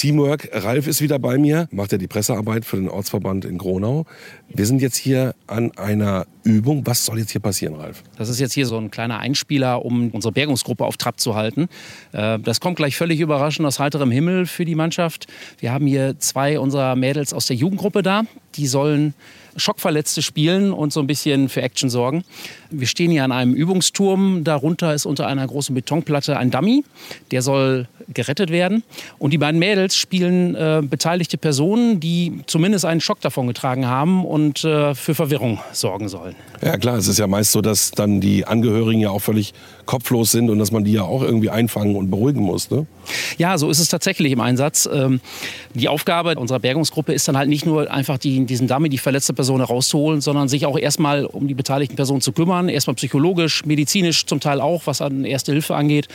Teamwork. 0.00 0.48
Ralf 0.52 0.86
ist 0.86 1.02
wieder 1.02 1.18
bei 1.18 1.36
mir, 1.36 1.68
macht 1.70 1.92
ja 1.92 1.98
die 1.98 2.06
Pressearbeit 2.06 2.64
für 2.64 2.76
den 2.76 2.88
Ortsverband 2.88 3.44
in 3.44 3.58
Gronau. 3.58 4.06
Wir 4.48 4.64
sind 4.64 4.80
jetzt 4.80 4.96
hier 4.96 5.34
an 5.46 5.72
einer 5.76 6.26
Übung. 6.42 6.86
Was 6.86 7.04
soll 7.04 7.18
jetzt 7.18 7.32
hier 7.32 7.42
passieren, 7.42 7.74
Ralf? 7.74 8.02
Das 8.16 8.30
ist 8.30 8.40
jetzt 8.40 8.54
hier 8.54 8.64
so 8.64 8.78
ein 8.78 8.90
kleiner 8.90 9.18
Einspieler, 9.18 9.84
um 9.84 10.08
unsere 10.12 10.32
Bergungsgruppe 10.32 10.86
auf 10.86 10.96
Trab 10.96 11.20
zu 11.20 11.34
halten. 11.34 11.68
Äh, 12.12 12.38
das 12.38 12.60
kommt 12.60 12.76
gleich 12.76 12.96
völlig 12.96 13.20
überraschend 13.20 13.66
aus 13.66 13.78
heiterem 13.78 14.10
Himmel 14.10 14.46
für 14.46 14.64
die 14.64 14.74
Mannschaft. 14.74 15.26
Wir 15.58 15.70
haben 15.70 15.86
hier 15.86 16.18
zwei 16.18 16.58
unserer 16.58 16.96
Mädels 16.96 17.34
aus 17.34 17.44
der 17.46 17.56
Jugendgruppe 17.56 18.02
da. 18.02 18.22
Die 18.54 18.68
sollen 18.68 19.12
Schockverletzte 19.56 20.22
spielen 20.22 20.72
und 20.72 20.92
so 20.92 21.00
ein 21.00 21.06
bisschen 21.06 21.48
für 21.48 21.62
Action 21.62 21.90
sorgen. 21.90 22.24
Wir 22.70 22.86
stehen 22.86 23.10
hier 23.10 23.24
an 23.24 23.32
einem 23.32 23.54
Übungsturm. 23.54 24.44
Darunter 24.44 24.94
ist 24.94 25.06
unter 25.06 25.26
einer 25.26 25.46
großen 25.46 25.74
Betonplatte 25.74 26.36
ein 26.36 26.50
Dummy. 26.50 26.84
Der 27.30 27.42
soll 27.42 27.88
gerettet 28.12 28.50
werden. 28.50 28.82
Und 29.18 29.32
die 29.32 29.38
beiden 29.38 29.58
Mädels 29.58 29.96
spielen 29.96 30.54
äh, 30.54 30.82
beteiligte 30.82 31.38
Personen, 31.38 32.00
die 32.00 32.40
zumindest 32.46 32.84
einen 32.84 33.00
Schock 33.00 33.20
davon 33.20 33.46
getragen 33.46 33.86
haben 33.86 34.24
und 34.24 34.64
äh, 34.64 34.94
für 34.94 35.14
Verwirrung 35.14 35.60
sorgen 35.72 36.08
sollen. 36.08 36.34
Ja 36.62 36.76
klar, 36.76 36.96
es 36.96 37.08
ist 37.08 37.18
ja 37.18 37.26
meist 37.26 37.52
so, 37.52 37.60
dass 37.60 37.90
dann 37.92 38.20
die 38.20 38.44
Angehörigen 38.46 39.00
ja 39.00 39.10
auch 39.10 39.20
völlig 39.20 39.54
kopflos 39.86 40.30
sind 40.30 40.50
und 40.50 40.58
dass 40.58 40.72
man 40.72 40.84
die 40.84 40.92
ja 40.92 41.02
auch 41.02 41.22
irgendwie 41.22 41.50
einfangen 41.50 41.96
und 41.96 42.10
beruhigen 42.10 42.42
muss. 42.42 42.70
Ne? 42.70 42.86
Ja, 43.38 43.58
so 43.58 43.70
ist 43.70 43.80
es 43.80 43.88
tatsächlich 43.88 44.32
im 44.32 44.40
Einsatz. 44.40 44.88
Ähm, 44.92 45.20
die 45.74 45.88
Aufgabe 45.88 46.34
unserer 46.36 46.60
Bergungsgruppe 46.60 47.12
ist 47.12 47.26
dann 47.28 47.36
halt 47.36 47.48
nicht 47.48 47.66
nur 47.66 47.90
einfach 47.90 48.18
die, 48.18 48.44
diesen 48.44 48.68
Dummy, 48.68 48.88
die 48.88 48.98
verletzte 48.98 49.32
Person 49.40 49.60
herauszuholen, 49.60 50.20
sondern 50.20 50.48
sich 50.48 50.66
auch 50.66 50.78
erstmal 50.78 51.24
um 51.24 51.48
die 51.48 51.54
beteiligten 51.54 51.96
Personen 51.96 52.20
zu 52.20 52.32
kümmern. 52.32 52.68
Erstmal 52.68 52.94
psychologisch, 52.96 53.64
medizinisch 53.64 54.26
zum 54.26 54.38
Teil 54.38 54.60
auch, 54.60 54.82
was 54.84 55.00
an 55.00 55.24
Erste 55.24 55.52
Hilfe 55.52 55.74
angeht. 55.76 56.08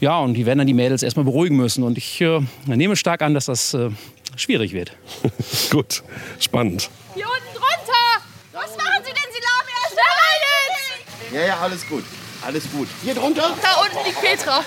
Ja, 0.00 0.18
und 0.18 0.34
die 0.34 0.46
werden 0.46 0.58
dann 0.58 0.66
die 0.66 0.74
Mädels 0.74 1.04
erstmal 1.04 1.24
beruhigen 1.24 1.56
müssen. 1.56 1.84
Und 1.84 1.96
ich 1.96 2.20
äh, 2.20 2.40
nehme 2.66 2.96
stark 2.96 3.22
an, 3.22 3.34
dass 3.34 3.44
das 3.44 3.72
äh, 3.72 3.90
schwierig 4.34 4.72
wird. 4.72 4.96
Gut, 5.70 6.02
spannend. 6.40 6.90
Hier 7.14 7.26
unten 7.26 7.54
drunter! 7.54 8.24
Was 8.50 8.76
machen 8.76 9.04
Sie 9.04 9.12
denn? 9.12 9.30
Sie 9.32 9.40
laufen 9.40 9.70
erst 9.84 9.98
rein! 9.98 11.40
Ja, 11.40 11.46
ja, 11.46 11.60
alles 11.60 11.88
gut. 11.88 12.02
Alles 12.44 12.64
gut. 12.72 12.88
Hier 13.04 13.14
drunter? 13.14 13.56
Da 13.62 13.80
unten 13.80 14.04
liegt 14.04 14.20
Petra. 14.20 14.58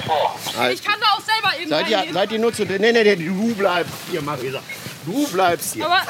Ich 0.71 0.81
kann 0.81 0.95
da 1.01 1.17
auch 1.17 1.21
selber 1.21 1.59
eben 1.59 1.69
seid 1.69 1.89
ihr, 1.89 2.13
seid 2.13 2.31
ihr 2.31 2.39
nur 2.39 2.53
zu... 2.53 2.63
Nee, 2.63 2.77
nee, 2.79 2.93
nee, 2.93 3.15
du 3.17 3.53
bleibst 3.55 3.93
hier, 4.09 4.21
Marisa. 4.21 4.61
Du 5.05 5.27
bleibst 5.27 5.73
hier. 5.73 5.85
Aber 5.85 6.01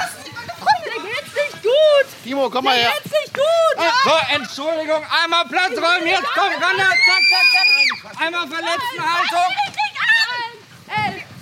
Timo, 2.25 2.50
komm 2.50 2.65
mal 2.65 2.74
her. 2.75 2.89
Geht's 3.03 3.13
nicht 3.13 3.34
gut. 3.36 3.77
Ja. 3.77 3.94
So, 4.03 4.15
Entschuldigung, 4.34 5.03
einmal 5.22 5.46
Platz 5.46 5.77
räumen. 5.77 6.08
Jetzt 6.08 6.25
komm, 6.34 6.53
Ronda, 6.53 6.89
zack, 7.05 7.24
zack, 7.29 7.48
zack. 7.53 8.25
Einmal 8.25 8.48
Verletztenhaltung. 8.48 9.51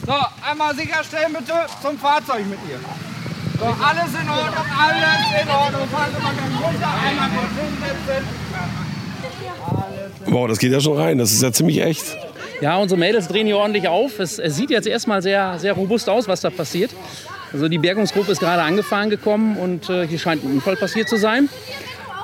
So, 0.05 0.15
einmal 0.45 0.75
sicherstellen 0.75 1.31
bitte 1.31 1.53
zum 1.81 1.97
Fahrzeug 1.97 2.45
mit 2.47 2.59
ihr. 2.69 2.79
So, 3.57 3.65
alles 3.65 4.11
in 4.11 4.29
Ordnung, 4.29 4.65
alles 4.77 5.41
in 5.41 5.49
Ordnung. 5.49 5.87
Fahren 5.87 6.11
Sie 6.13 6.21
mal 6.21 6.35
ganz 6.35 6.53
runter, 6.61 6.91
einmal 7.07 7.29
kurz 7.29 7.53
hinsetzen. 7.63 8.27
Wow, 10.25 10.47
das 10.49 10.59
geht 10.59 10.73
ja 10.73 10.81
schon 10.81 10.97
rein. 10.99 11.17
Das 11.17 11.31
ist 11.31 11.41
ja 11.41 11.53
ziemlich 11.53 11.81
echt. 11.81 12.17
Ja, 12.59 12.75
unsere 12.75 12.99
Mädels 12.99 13.29
drehen 13.29 13.47
hier 13.47 13.57
ordentlich 13.57 13.87
auf. 13.87 14.19
Es, 14.19 14.37
es 14.37 14.57
sieht 14.57 14.69
jetzt 14.69 14.87
erstmal 14.87 15.21
sehr, 15.21 15.59
sehr 15.59 15.71
robust 15.71 16.09
aus, 16.09 16.27
was 16.27 16.41
da 16.41 16.49
passiert. 16.49 16.91
Also 17.53 17.67
die 17.67 17.77
Bergungsgruppe 17.77 18.31
ist 18.31 18.39
gerade 18.39 18.63
angefahren 18.63 19.09
gekommen 19.09 19.57
und 19.57 19.89
äh, 19.89 20.07
hier 20.07 20.19
scheint 20.19 20.43
ein 20.43 20.53
Unfall 20.53 20.75
passiert 20.75 21.07
zu 21.07 21.17
sein. 21.17 21.49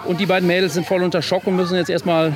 Und 0.06 0.20
die 0.20 0.26
beiden 0.26 0.48
Mädels 0.48 0.74
sind 0.74 0.88
voll 0.88 1.04
unter 1.04 1.22
Schock 1.22 1.46
und 1.46 1.56
müssen 1.56 1.76
jetzt 1.76 1.90
erstmal 1.90 2.34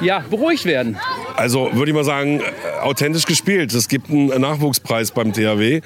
ja, 0.00 0.20
beruhigt 0.30 0.64
werden. 0.64 0.96
Also 1.36 1.70
würde 1.72 1.90
ich 1.90 1.94
mal 1.94 2.04
sagen, 2.04 2.40
äh, 2.40 2.80
authentisch 2.80 3.26
gespielt. 3.26 3.74
Es 3.74 3.88
gibt 3.88 4.08
einen 4.08 4.40
Nachwuchspreis 4.40 5.10
beim 5.10 5.32
THW. 5.32 5.80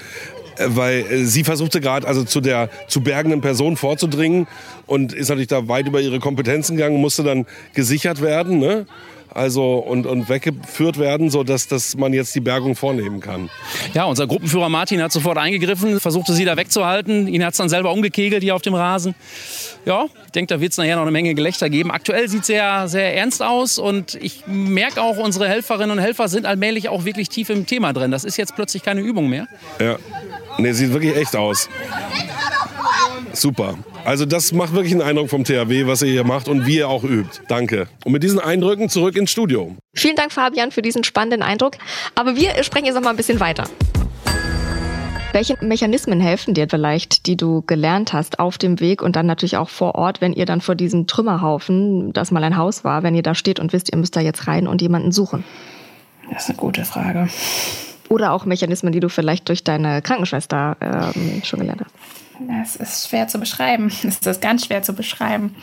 Äh, 0.61 0.67
weil 0.77 1.01
äh, 1.01 1.25
sie 1.25 1.45
versuchte 1.45 1.81
gerade 1.81 2.07
also 2.07 2.25
zu 2.25 2.41
der 2.41 2.69
zu 2.87 3.01
bergenden 3.01 3.41
Person 3.41 3.77
vorzudringen 3.77 4.47
und 4.87 5.13
ist 5.13 5.29
natürlich 5.29 5.49
da 5.49 5.69
weit 5.69 5.87
über 5.87 6.01
ihre 6.01 6.19
Kompetenzen 6.19 6.77
gegangen, 6.77 7.01
musste 7.01 7.23
dann 7.23 7.47
gesichert 7.75 8.21
werden. 8.21 8.59
Ne? 8.59 8.87
Also 9.35 9.77
und, 9.77 10.07
und 10.07 10.29
weggeführt 10.29 10.99
werden, 10.99 11.31
sodass 11.31 11.69
dass 11.69 11.97
man 11.97 12.13
jetzt 12.13 12.35
die 12.35 12.41
Bergung 12.41 12.77
vornehmen 12.77 13.21
kann. 13.21 13.51
Ja, 13.95 14.05
unser 14.05 14.27
Gruppenführer 14.27 14.69
Martin 14.69 15.03
hat 15.03 15.13
sofort 15.13 15.39
eingegriffen, 15.39 16.01
versuchte 16.01 16.33
sie 16.33 16.45
da 16.45 16.57
wegzuhalten. 16.57 17.27
Ihn 17.27 17.45
hat 17.45 17.53
es 17.53 17.59
dann 17.59 17.69
selber 17.69 17.93
umgekegelt 17.93 18.43
hier 18.43 18.55
auf 18.55 18.63
dem 18.63 18.75
Rasen. 18.75 19.15
Ja, 19.85 20.07
ich 20.27 20.33
denke, 20.33 20.55
da 20.55 20.61
wird 20.61 20.73
es 20.73 20.79
nachher 20.79 20.97
noch 20.97 21.03
eine 21.03 21.11
Menge 21.11 21.35
Gelächter 21.35 21.71
geben. 21.71 21.91
Aktuell 21.91 22.29
sieht 22.29 22.43
es 22.43 22.47
sehr, 22.49 22.89
sehr 22.89 23.17
ernst 23.17 23.43
aus 23.43 23.79
und 23.79 24.15
ich 24.17 24.45
merke 24.47 25.03
auch, 25.03 25.17
unsere 25.17 25.49
Helferinnen 25.49 25.93
und 25.93 25.99
Helfer 25.99 26.29
sind 26.29 26.47
allmählich 26.47 26.89
auch 26.89 27.05
wirklich 27.05 27.29
tief 27.29 27.51
im 27.51 27.67
Thema 27.67 27.93
drin. 27.93 28.11
Das 28.11 28.25
ist 28.25 28.37
jetzt 28.37 28.55
plötzlich 28.55 28.83
keine 28.83 29.01
Übung 29.01 29.29
mehr. 29.29 29.47
Ja, 29.79 29.97
nee, 30.59 30.73
sieht 30.73 30.93
wirklich 30.93 31.17
echt 31.17 31.35
aus. 31.37 31.69
Super. 33.33 33.79
Also 34.05 34.25
das 34.27 34.53
macht 34.53 34.73
wirklich 34.73 34.93
einen 34.93 35.03
Eindruck 35.03 35.31
vom 35.31 35.45
THW, 35.45 35.87
was 35.87 36.03
ihr 36.03 36.11
hier 36.11 36.25
macht 36.25 36.49
und 36.49 36.67
wie 36.67 36.79
ihr 36.79 36.89
auch 36.89 37.05
übt. 37.05 37.41
Danke. 37.49 37.89
Und 38.05 38.13
mit 38.13 38.23
diesen 38.23 38.39
Eindrücken 38.39 38.89
zurück 38.89 39.17
ins 39.17 39.31
Studio. 39.31 39.77
Vielen 39.95 40.17
Dank, 40.17 40.33
Fabian, 40.33 40.71
für 40.71 40.83
diesen 40.83 41.05
spannenden 41.05 41.43
Eindruck. 41.43 41.75
Aber 42.15 42.37
wir 42.37 42.63
sprechen 42.65 42.87
jetzt 42.87 42.95
noch 42.95 43.03
mal 43.03 43.11
ein 43.11 43.17
bisschen 43.17 43.41
weiter. 43.41 43.65
Welche 45.33 45.57
Mechanismen 45.61 46.21
helfen 46.21 46.55
dir 46.55 46.67
vielleicht, 46.69 47.27
die 47.27 47.37
du 47.37 47.63
gelernt 47.63 48.13
hast 48.13 48.41
auf 48.41 48.59
dem 48.59 48.81
Weg 48.81 49.01
und 49.01 49.15
dann 49.15 49.27
natürlich 49.27 49.59
auch 49.59 49.69
vor 49.69 49.95
Ort, 49.95 50.21
wenn 50.21 50.33
ihr 50.33 50.45
dann 50.45 50.61
vor 50.61 50.75
diesem 50.75 51.07
Trümmerhaufen, 51.07 52.13
das 52.13 52.33
mal 52.33 52.43
ein 52.43 52.57
Haus 52.57 52.83
war, 52.83 53.05
wenn 53.05 53.15
ihr 53.15 53.23
da 53.23 53.37
steht 53.37 53.61
und 53.61 53.73
wisst, 53.73 53.93
ihr 53.93 53.99
müsst 53.99 54.17
da 54.17 54.21
jetzt 54.21 54.49
rein 54.49 54.67
und 54.67 54.83
jemanden 54.83 55.13
suchen? 55.13 55.45
Das 56.33 56.45
ist 56.45 56.49
eine 56.51 56.59
gute 56.59 56.85
Frage. 56.85 57.29
Oder 58.11 58.33
auch 58.33 58.45
Mechanismen, 58.45 58.93
die 58.93 58.99
du 58.99 59.09
vielleicht 59.09 59.49
durch 59.49 59.63
deine 59.63 60.03
Krankenschwester 60.03 60.77
ähm, 60.81 61.43
schon 61.45 61.61
gelernt 61.61 61.83
hast? 61.85 61.95
Das 62.49 62.77
ist 62.77 63.09
schwer 63.09 63.29
zu 63.29 63.39
beschreiben. 63.39 63.93
Das 64.03 64.27
ist 64.27 64.43
ganz 64.43 64.67
schwer 64.67 64.83
zu 64.83 64.95
beschreiben. 64.95 65.55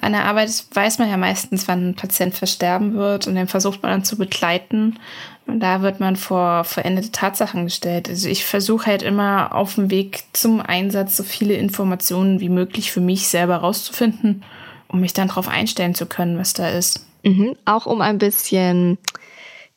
An 0.00 0.12
der 0.12 0.24
Arbeit 0.24 0.50
weiß 0.72 0.98
man 0.98 1.10
ja 1.10 1.18
meistens, 1.18 1.68
wann 1.68 1.90
ein 1.90 1.94
Patient 1.94 2.34
versterben 2.34 2.94
wird 2.94 3.26
und 3.26 3.34
den 3.34 3.46
versucht 3.46 3.82
man 3.82 3.92
dann 3.92 4.04
zu 4.04 4.16
begleiten. 4.16 4.98
Und 5.46 5.60
da 5.60 5.82
wird 5.82 6.00
man 6.00 6.16
vor 6.16 6.64
verendete 6.64 7.12
Tatsachen 7.12 7.64
gestellt. 7.64 8.08
Also 8.08 8.28
ich 8.28 8.46
versuche 8.46 8.86
halt 8.86 9.02
immer 9.02 9.54
auf 9.54 9.74
dem 9.74 9.90
Weg 9.90 10.24
zum 10.32 10.60
Einsatz 10.60 11.16
so 11.16 11.22
viele 11.22 11.54
Informationen 11.54 12.40
wie 12.40 12.48
möglich 12.48 12.90
für 12.90 13.00
mich 13.00 13.28
selber 13.28 13.56
rauszufinden, 13.56 14.44
um 14.88 15.00
mich 15.00 15.12
dann 15.12 15.28
darauf 15.28 15.48
einstellen 15.48 15.94
zu 15.94 16.06
können, 16.06 16.38
was 16.38 16.54
da 16.54 16.70
ist. 16.70 17.06
Mhm. 17.22 17.54
Auch 17.66 17.84
um 17.84 18.00
ein 18.00 18.18
bisschen 18.18 18.96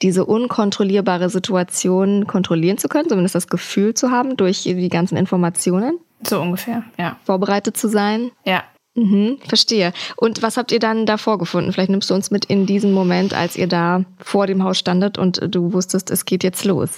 diese 0.02 0.26
unkontrollierbare 0.26 1.30
Situation 1.30 2.26
kontrollieren 2.28 2.78
zu 2.78 2.88
können, 2.88 3.10
zumindest 3.10 3.36
das 3.36 3.48
Gefühl 3.48 3.94
zu 3.94 4.12
haben 4.12 4.38
durch 4.38 4.64
die 4.64 4.90
ganzen 4.90 5.18
Informationen. 5.18 6.00
So 6.24 6.42
ungefähr, 6.42 6.84
ja. 6.98 7.18
Vorbereitet 7.24 7.78
zu 7.78 7.88
sein. 7.88 8.32
Ja. 8.46 8.64
Mhm, 8.96 9.38
verstehe. 9.48 9.94
Und 10.18 10.42
was 10.42 10.58
habt 10.58 10.72
ihr 10.72 10.80
dann 10.80 11.06
da 11.06 11.18
vorgefunden? 11.18 11.72
Vielleicht 11.72 11.92
nimmst 11.92 12.10
du 12.10 12.14
uns 12.14 12.32
mit 12.32 12.46
in 12.46 12.66
diesen 12.66 12.92
Moment, 12.92 13.34
als 13.34 13.56
ihr 13.56 13.68
da 13.68 14.04
vor 14.18 14.48
dem 14.48 14.64
Haus 14.64 14.78
standet 14.78 15.18
und 15.18 15.40
du 15.54 15.74
wusstest, 15.74 16.12
es 16.12 16.26
geht 16.26 16.44
jetzt 16.44 16.66
los. 16.66 16.90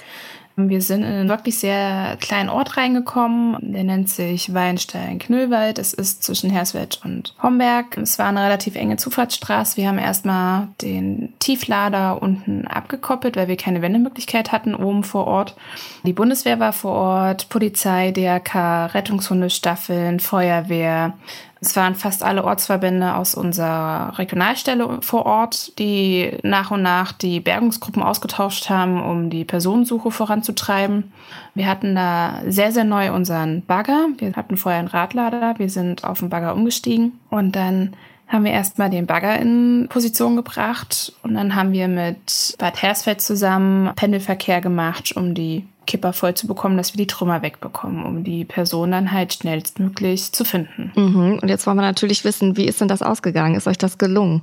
Wir 0.56 0.82
sind 0.82 1.02
in 1.02 1.08
einen 1.08 1.28
wirklich 1.28 1.58
sehr 1.58 2.16
kleinen 2.20 2.50
Ort 2.50 2.76
reingekommen. 2.76 3.56
Der 3.60 3.84
nennt 3.84 4.08
sich 4.08 4.52
Weinstein-Knüllwald. 4.52 5.78
Es 5.78 5.94
ist 5.94 6.22
zwischen 6.22 6.50
Hersfeld 6.50 7.00
und 7.04 7.34
Homberg. 7.42 7.96
Es 7.96 8.18
war 8.18 8.26
eine 8.26 8.44
relativ 8.44 8.76
enge 8.76 8.96
Zufahrtsstraße. 8.96 9.78
Wir 9.78 9.88
haben 9.88 9.98
erstmal 9.98 10.68
den 10.82 11.32
Tieflader 11.38 12.20
unten 12.20 12.66
abgekoppelt, 12.66 13.36
weil 13.36 13.48
wir 13.48 13.56
keine 13.56 13.80
Wendemöglichkeit 13.80 14.52
hatten 14.52 14.74
oben 14.74 15.04
vor 15.04 15.26
Ort. 15.26 15.56
Die 16.04 16.12
Bundeswehr 16.12 16.60
war 16.60 16.72
vor 16.72 16.92
Ort, 16.92 17.48
Polizei, 17.48 18.10
DRK, 18.10 18.86
Rettungshundestaffeln, 18.86 20.20
Feuerwehr, 20.20 21.14
es 21.62 21.76
waren 21.76 21.94
fast 21.94 22.24
alle 22.24 22.42
Ortsverbände 22.42 23.14
aus 23.14 23.36
unserer 23.36 24.18
Regionalstelle 24.18 24.98
vor 25.00 25.26
Ort, 25.26 25.78
die 25.78 26.36
nach 26.42 26.72
und 26.72 26.82
nach 26.82 27.12
die 27.12 27.38
Bergungsgruppen 27.38 28.02
ausgetauscht 28.02 28.68
haben, 28.68 29.00
um 29.00 29.30
die 29.30 29.44
Personensuche 29.44 30.10
voranzutreiben. 30.10 31.12
Wir 31.54 31.68
hatten 31.68 31.94
da 31.94 32.40
sehr, 32.48 32.72
sehr 32.72 32.82
neu 32.82 33.12
unseren 33.12 33.62
Bagger. 33.64 34.08
Wir 34.18 34.32
hatten 34.32 34.56
vorher 34.56 34.80
einen 34.80 34.88
Radlader. 34.88 35.54
Wir 35.58 35.70
sind 35.70 36.02
auf 36.02 36.18
den 36.18 36.30
Bagger 36.30 36.52
umgestiegen 36.52 37.20
und 37.30 37.54
dann 37.54 37.94
haben 38.32 38.44
wir 38.44 38.52
erstmal 38.52 38.88
den 38.88 39.06
Bagger 39.06 39.38
in 39.38 39.86
Position 39.90 40.36
gebracht 40.36 41.12
und 41.22 41.34
dann 41.34 41.54
haben 41.54 41.72
wir 41.72 41.86
mit 41.86 42.54
Bad 42.58 42.80
Hersfeld 42.80 43.20
zusammen 43.20 43.94
Pendelverkehr 43.94 44.62
gemacht, 44.62 45.14
um 45.14 45.34
die 45.34 45.66
Kipper 45.86 46.12
voll 46.12 46.34
zu 46.34 46.46
bekommen, 46.46 46.76
dass 46.76 46.94
wir 46.94 46.98
die 46.98 47.06
Trümmer 47.06 47.42
wegbekommen, 47.42 48.04
um 48.04 48.24
die 48.24 48.44
Person 48.44 48.92
dann 48.92 49.12
halt 49.12 49.34
schnellstmöglich 49.34 50.32
zu 50.32 50.44
finden. 50.44 50.92
Mhm. 50.94 51.40
Und 51.42 51.48
jetzt 51.48 51.66
wollen 51.66 51.76
wir 51.76 51.82
natürlich 51.82 52.24
wissen, 52.24 52.56
wie 52.56 52.66
ist 52.66 52.80
denn 52.80 52.88
das 52.88 53.02
ausgegangen? 53.02 53.54
Ist 53.54 53.66
euch 53.66 53.78
das 53.78 53.98
gelungen? 53.98 54.42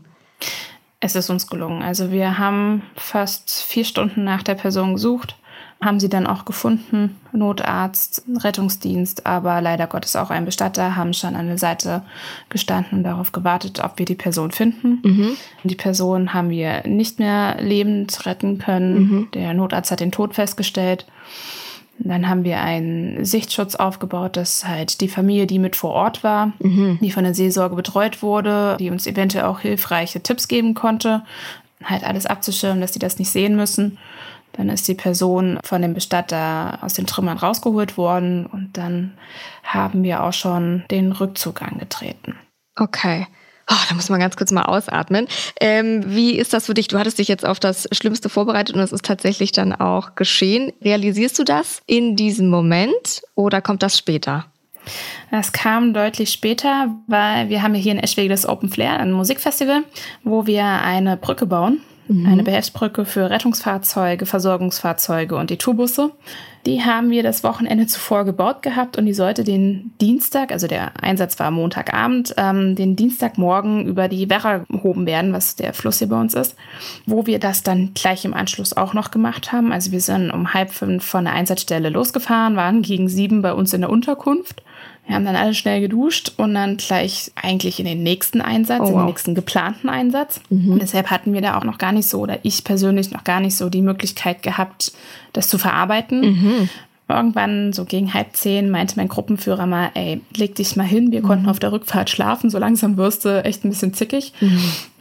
Es 1.00 1.16
ist 1.16 1.30
uns 1.30 1.48
gelungen. 1.48 1.82
Also 1.82 2.12
wir 2.12 2.38
haben 2.38 2.84
fast 2.96 3.64
vier 3.64 3.86
Stunden 3.86 4.24
nach 4.24 4.44
der 4.44 4.56
Person 4.56 4.94
gesucht 4.94 5.36
haben 5.82 6.00
sie 6.00 6.10
dann 6.10 6.28
auch 6.28 6.44
gefunden, 6.44 7.16
Notarzt, 7.32 8.24
Rettungsdienst, 8.38 9.26
aber 9.26 9.62
leider 9.62 9.88
Gottes 9.88 10.16
auch 10.18 10.30
ein 10.30 10.44
Bestatter, 10.44 10.98
haben 10.98 11.14
schon 11.14 11.36
an 11.36 11.48
der 11.48 11.58
Seite 11.58 12.02
gestanden 12.50 12.98
und 13.00 13.04
darauf 13.06 13.32
gewartet, 13.32 13.82
ob 13.82 13.98
wir 13.98 14.06
die 14.06 14.16
Person 14.16 14.52
finden. 14.52 15.00
Mhm. 15.04 15.38
Die 15.64 15.76
Person 15.76 16.34
haben 16.34 16.50
wir 16.50 16.86
nicht 16.86 17.20
mehr 17.20 17.62
lebend 17.62 18.26
retten 18.26 18.58
können. 18.58 19.00
Mhm. 19.00 19.28
Der 19.34 19.54
Notarzt 19.54 19.92
hat 19.92 20.02
den 20.02 20.12
Tod 20.12 20.34
festgestellt. 20.34 21.06
Dann 22.00 22.30
haben 22.30 22.44
wir 22.44 22.62
einen 22.62 23.26
Sichtschutz 23.26 23.76
aufgebaut, 23.76 24.38
dass 24.38 24.66
halt 24.66 25.02
die 25.02 25.10
Familie, 25.10 25.48
die 25.48 25.60
mit 25.60 25.76
vor 25.76 25.92
Ort 25.92 26.24
war, 26.24 26.54
mhm. 26.60 26.98
die 27.02 27.12
von 27.12 27.26
der 27.26 27.34
Seelsorge 27.34 27.76
betreut 27.76 28.22
wurde, 28.22 28.78
die 28.80 28.90
uns 28.90 29.06
eventuell 29.06 29.46
auch 29.46 29.60
hilfreiche 29.60 30.22
Tipps 30.22 30.48
geben 30.48 30.74
konnte, 30.74 31.24
halt 31.84 32.06
alles 32.06 32.26
abzuschirmen, 32.26 32.82
dass 32.82 32.94
sie 32.94 33.00
das 33.00 33.20
nicht 33.20 33.30
sehen 33.30 33.56
müssen. 33.56 33.98
Dann 34.54 34.70
ist 34.70 34.88
die 34.88 34.96
Person 34.96 35.60
von 35.64 35.82
dem 35.82 35.94
Bestatter 35.94 36.80
aus 36.82 36.94
den 36.94 37.06
Trümmern 37.06 37.38
rausgeholt 37.38 37.98
worden 37.98 38.46
und 38.46 38.72
dann 38.74 39.14
haben 39.64 40.04
wir 40.04 40.24
auch 40.24 40.34
schon 40.34 40.84
den 40.92 41.12
Rückzug 41.12 41.62
angetreten. 41.62 42.36
Okay. 42.76 43.28
Oh, 43.72 43.76
da 43.88 43.94
muss 43.94 44.10
man 44.10 44.20
ganz 44.20 44.36
kurz 44.36 44.52
mal 44.52 44.64
ausatmen. 44.64 45.28
Ähm, 45.62 46.04
wie 46.08 46.32
ist 46.32 46.54
das 46.54 46.66
für 46.66 46.74
dich? 46.74 46.88
Du 46.88 46.98
hattest 46.98 47.20
dich 47.20 47.28
jetzt 47.28 47.46
auf 47.46 47.60
das 47.60 47.88
Schlimmste 47.92 48.28
vorbereitet 48.28 48.76
und 48.76 48.82
es 48.82 48.92
ist 48.92 49.06
tatsächlich 49.06 49.52
dann 49.52 49.74
auch 49.74 50.16
geschehen. 50.16 50.74
Realisierst 50.82 51.38
du 51.38 51.44
das 51.44 51.82
in 51.86 52.16
diesem 52.16 52.50
Moment 52.50 53.22
oder 53.36 53.62
kommt 53.62 53.84
das 53.84 53.96
später? 53.96 54.46
Das 55.30 55.52
kam 55.52 55.94
deutlich 55.94 56.32
später, 56.32 56.96
weil 57.06 57.50
wir 57.50 57.62
haben 57.62 57.76
hier 57.76 57.92
in 57.92 58.00
Eschwege 58.00 58.30
das 58.30 58.48
Open 58.48 58.70
Flair, 58.70 59.00
ein 59.00 59.12
Musikfestival, 59.12 59.84
wo 60.24 60.48
wir 60.48 60.66
eine 60.66 61.16
Brücke 61.16 61.46
bauen 61.46 61.82
Mhm. 62.10 62.26
Eine 62.26 62.44
Behelfsbrücke 62.44 63.06
für 63.06 63.30
Rettungsfahrzeuge, 63.30 64.26
Versorgungsfahrzeuge 64.26 65.36
und 65.36 65.52
die 65.52 65.58
Tourbusse. 65.58 66.12
Die 66.66 66.84
haben 66.84 67.12
wir 67.12 67.22
das 67.24 67.44
Wochenende 67.44 67.86
zuvor 67.86 68.26
gebaut 68.26 68.64
gehabt 68.64 68.98
und 68.98 69.06
die 69.06 69.14
sollte 69.14 69.44
den 69.44 69.92
Dienstag, 70.02 70.52
also 70.52 70.68
der 70.68 70.92
Einsatz 71.02 71.40
war 71.40 71.52
Montagabend, 71.52 72.34
ähm, 72.38 72.76
den 72.76 72.96
Dienstagmorgen 72.96 73.86
über 73.86 74.08
die 74.08 74.30
Werra 74.30 74.66
gehoben 74.70 75.06
werden, 75.06 75.32
was 75.34 75.56
der 75.56 75.74
Fluss 75.74 76.00
hier 76.00 76.10
bei 76.10 76.20
uns 76.20 76.34
ist, 76.34 76.56
wo 77.06 77.28
wir 77.28 77.40
das 77.40 77.62
dann 77.62 77.92
gleich 77.94 78.26
im 78.26 78.34
Anschluss 78.34 78.76
auch 78.76 78.94
noch 78.94 79.12
gemacht 79.12 79.52
haben. 79.52 79.72
Also 79.72 79.92
wir 79.92 80.02
sind 80.02 80.32
um 80.32 80.54
halb 80.54 80.72
fünf 80.72 81.06
von 81.06 81.26
der 81.26 81.34
Einsatzstelle 81.34 81.90
losgefahren, 81.90 82.56
waren 82.56 82.82
gegen 82.82 83.08
sieben 83.08 83.44
bei 83.44 83.54
uns 83.54 83.72
in 83.74 83.82
der 83.82 83.90
Unterkunft 83.92 84.64
wir 85.10 85.16
haben 85.16 85.26
dann 85.26 85.36
alle 85.36 85.56
schnell 85.56 85.82
geduscht 85.82 86.34
und 86.38 86.54
dann 86.54 86.78
gleich 86.78 87.32
eigentlich 87.34 87.80
in 87.80 87.88
den 87.88 88.04
nächsten 88.04 88.42
Einsatz, 88.42 88.82
oh, 88.82 88.84
wow. 88.84 88.92
in 88.92 88.98
den 88.98 89.06
nächsten 89.08 89.34
geplanten 89.34 89.90
Einsatz. 89.90 90.40
Mhm. 90.52 90.74
Und 90.74 90.84
deshalb 90.84 91.10
hatten 91.10 91.34
wir 91.34 91.42
da 91.42 91.58
auch 91.58 91.64
noch 91.64 91.80
gar 91.80 91.92
nicht 91.92 92.08
so, 92.08 92.20
oder 92.20 92.38
ich 92.44 92.64
persönlich 92.64 93.10
noch 93.10 93.24
gar 93.24 93.40
nicht 93.40 93.58
so 93.58 93.72
die 93.72 93.82
Möglichkeit 93.82 94.44
gehabt, 94.44 94.92
das 95.34 95.48
zu 95.48 95.58
verarbeiten. 95.58 96.22
Mhm. 96.22 96.70
Irgendwann, 97.08 97.74
so 97.74 97.86
gegen 97.86 98.14
halb 98.14 98.36
zehn, 98.36 98.70
meinte 98.70 98.98
mein 98.98 99.08
Gruppenführer 99.08 99.66
mal, 99.66 99.90
ey, 99.96 100.22
leg 100.36 100.54
dich 100.54 100.76
mal 100.76 100.84
hin, 100.84 101.12
wir 101.12 101.22
mhm. 101.22 101.26
konnten 101.26 101.50
auf 101.50 101.58
der 101.58 101.72
Rückfahrt 101.72 102.12
schlafen, 102.12 102.52
so 102.52 102.60
langsam 102.60 102.96
wirst 102.98 103.26
du 103.26 103.44
echt 103.44 103.66
ein 103.66 103.70
bisschen 103.70 103.96
zickig. 103.96 104.34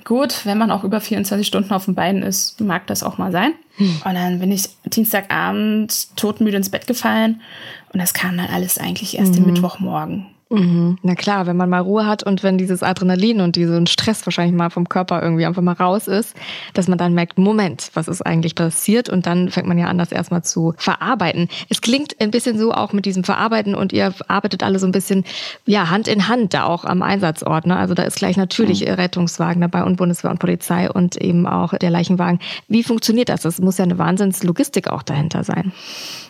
Gut, 0.09 0.47
wenn 0.47 0.57
man 0.57 0.71
auch 0.71 0.85
über 0.85 1.03
24 1.03 1.47
Stunden 1.47 1.71
auf 1.75 1.85
den 1.85 1.95
Beinen 1.95 2.23
ist, 2.23 2.59
mag 2.63 2.87
das 2.87 3.03
auch 3.03 3.19
mal 3.19 3.31
sein. 3.31 3.53
Mhm. 3.77 4.01
Und 4.07 4.15
dann 4.15 4.39
bin 4.39 4.51
ich 4.51 4.63
Dienstagabend 4.87 6.17
todmüde 6.17 6.57
ins 6.57 6.71
Bett 6.71 6.87
gefallen 6.87 7.43
und 7.93 8.01
das 8.01 8.15
kam 8.15 8.39
dann 8.39 8.47
alles 8.47 8.79
eigentlich 8.79 9.19
erst 9.19 9.33
mhm. 9.33 9.37
den 9.37 9.47
Mittwochmorgen. 9.53 10.25
Mhm. 10.51 10.97
Na 11.03 11.15
klar, 11.15 11.47
wenn 11.47 11.59
man 11.59 11.69
mal 11.69 11.81
Ruhe 11.81 12.07
hat 12.07 12.23
und 12.23 12.43
wenn 12.43 12.57
dieses 12.57 12.83
Adrenalin 12.83 13.43
und 13.43 13.57
diesen 13.57 13.87
Stress 13.87 14.25
wahrscheinlich 14.25 14.57
mal 14.57 14.71
vom 14.71 14.89
Körper 14.89 15.23
irgendwie 15.23 15.45
einfach 15.45 15.61
mal 15.61 15.73
raus 15.73 16.09
ist, 16.09 16.35
dass 16.73 16.89
man 16.89 16.97
dann 16.97 17.13
merkt, 17.13 17.37
Moment, 17.39 17.91
was 17.93 18.09
ist 18.09 18.23
eigentlich 18.23 18.55
passiert? 18.55 19.11
Und 19.11 19.27
dann 19.27 19.51
fängt 19.51 19.69
man 19.69 19.77
ja 19.77 19.87
an, 19.87 19.99
das 19.99 20.11
erstmal 20.11 20.43
zu 20.43 20.73
verarbeiten. 20.79 21.49
Es 21.69 21.83
klingt 21.83 22.19
ein 22.21 22.31
bisschen 22.31 22.59
so 22.59 22.73
auch 22.73 22.95
mit 22.95 23.05
diesem 23.05 23.25
Verarbeiten 23.25 23.75
und 23.75 23.93
ihr 23.93 24.15
arbeitet 24.27 24.63
alle 24.63 24.79
so 24.79 24.87
ein 24.87 24.93
bisschen, 24.93 25.25
ja, 25.67 25.91
Hand 25.91 26.09
in 26.09 26.29
Hand 26.29 26.55
da 26.55 26.65
auch 26.65 26.87
am 26.87 27.03
Einsatzort. 27.03 27.67
Ne? 27.67 27.77
Also 27.77 27.93
da 27.93 28.05
ist 28.05 28.17
gleich 28.17 28.39
natürlich 28.39 28.87
mhm. 28.87 28.95
Rettungswagen 28.95 29.61
dabei 29.61 29.85
und 29.85 29.97
Bundeswehr 29.97 30.31
und 30.31 30.39
Polizei 30.39 30.91
und 30.91 31.17
eben 31.17 31.47
auch 31.47 31.75
der 31.75 31.91
Leichenwagen. 31.91 32.41
Wie 32.69 32.83
funktioniert 32.83 33.29
das? 33.29 33.43
Das 33.43 33.61
muss 33.61 33.77
ja 33.77 33.85
eine 33.85 33.99
Wahnsinnslogistik 33.99 34.89
auch 34.89 35.03
dahinter 35.03 35.45
sein. 35.45 35.73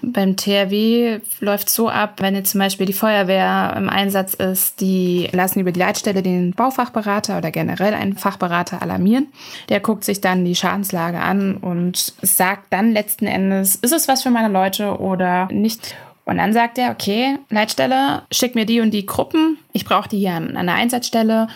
Beim 0.03 0.37
THW 0.37 1.21
läuft 1.39 1.71
so 1.71 1.89
ab, 1.89 2.15
wenn 2.19 2.35
jetzt 2.35 2.51
zum 2.51 2.59
Beispiel 2.59 2.87
die 2.87 2.93
Feuerwehr 2.93 3.75
im 3.77 3.89
Einsatz 3.89 4.08
Einsatz 4.09 4.33
ist, 4.33 4.81
die 4.81 5.29
lassen 5.33 5.61
über 5.61 5.71
die 5.71 5.81
Leitstelle 5.81 6.23
den 6.23 6.53
Baufachberater 6.53 7.37
oder 7.37 7.51
generell 7.51 7.93
einen 7.93 8.17
Fachberater 8.17 8.81
alarmieren. 8.81 9.29
Der 9.69 9.81
guckt 9.81 10.03
sich 10.03 10.23
dann 10.23 10.47
die 10.47 10.55
Schadenslage 10.55 11.21
an 11.21 11.59
und 11.59 12.15
sagt 12.23 12.73
dann 12.73 12.93
letzten 12.93 13.27
Endes, 13.27 13.77
ist 13.77 13.93
es 13.93 14.09
was 14.09 14.23
für 14.23 14.31
meine 14.31 14.53
Leute 14.53 14.99
oder 14.99 15.49
nicht. 15.53 15.95
Und 16.25 16.39
dann 16.39 16.55
sagt 16.55 16.79
er, 16.79 16.91
okay, 16.91 17.37
Leitstelle, 17.51 18.23
schick 18.33 18.55
mir 18.55 18.65
die 18.65 18.81
und 18.81 18.93
die 18.93 19.05
Gruppen. 19.05 19.59
Ich 19.73 19.85
brauche 19.85 20.09
die 20.09 20.19
hier 20.19 20.33
an 20.33 20.57
einer 20.57 20.75
Einsatzstelle. 20.75 21.49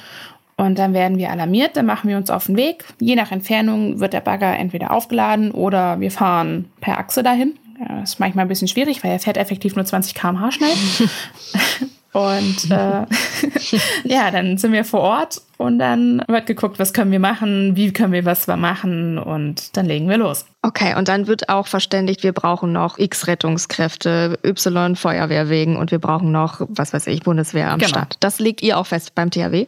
Und 0.57 0.79
dann 0.79 0.93
werden 0.93 1.17
wir 1.17 1.31
alarmiert, 1.31 1.79
dann 1.79 1.87
machen 1.87 2.11
wir 2.11 2.19
uns 2.19 2.29
auf 2.29 2.47
den 2.47 2.57
Weg. 2.57 2.85
Je 3.01 3.17
nach 3.17 3.33
Entfernung 3.33 4.01
wird 4.01 4.13
der 4.13 4.21
Bagger 4.21 4.55
entweder 4.59 4.91
aufgeladen 4.91 5.51
oder 5.53 6.01
wir 6.01 6.11
fahren 6.11 6.71
per 6.83 6.99
Achse 6.99 7.23
dahin. 7.23 7.55
Das 7.89 8.11
ist 8.11 8.21
manchmal 8.21 8.45
ein 8.45 8.49
bisschen 8.49 8.69
schwierig, 8.69 9.03
weil 9.03 9.13
er 9.13 9.19
fährt 9.19 9.39
effektiv 9.39 9.75
nur 9.75 9.87
20 9.87 10.15
km/h 10.15 10.53
schnell. 10.53 10.69
Und 12.13 12.71
äh, 12.71 13.07
ja, 14.05 14.31
dann 14.31 14.59
sind 14.59 14.73
wir 14.73 14.85
vor 14.85 15.01
Ort 15.01 15.41
und 15.57 15.79
dann 15.79 16.23
wird 16.29 16.47
geguckt, 16.47 16.79
was 16.79 16.93
können 16.93 17.11
wir 17.11 17.21
machen, 17.21 17.77
wie 17.77 17.93
können 17.93 18.13
wir 18.13 18.25
was 18.25 18.47
machen 18.47 19.19
und 19.19 19.77
dann 19.77 19.87
legen 19.87 20.09
wir 20.09 20.19
los. 20.19 20.45
Okay, 20.63 20.95
und 20.97 21.09
dann 21.09 21.27
wird 21.27 21.49
auch 21.49 21.67
verständigt, 21.67 22.23
wir 22.23 22.33
brauchen 22.33 22.73
noch 22.73 22.99
X 22.99 23.27
Rettungskräfte, 23.27 24.39
Y 24.45 24.97
Feuerwehrwegen 24.97 25.77
und 25.77 25.91
wir 25.91 25.99
brauchen 25.99 26.33
noch, 26.33 26.61
was 26.69 26.93
weiß 26.93 27.07
ich, 27.07 27.23
Bundeswehr 27.23 27.71
am 27.71 27.79
Genau. 27.79 27.89
Start. 27.89 28.17
Das 28.21 28.39
legt 28.39 28.63
ihr 28.63 28.79
auch 28.79 28.87
fest 28.87 29.15
beim 29.15 29.31
THW? 29.31 29.67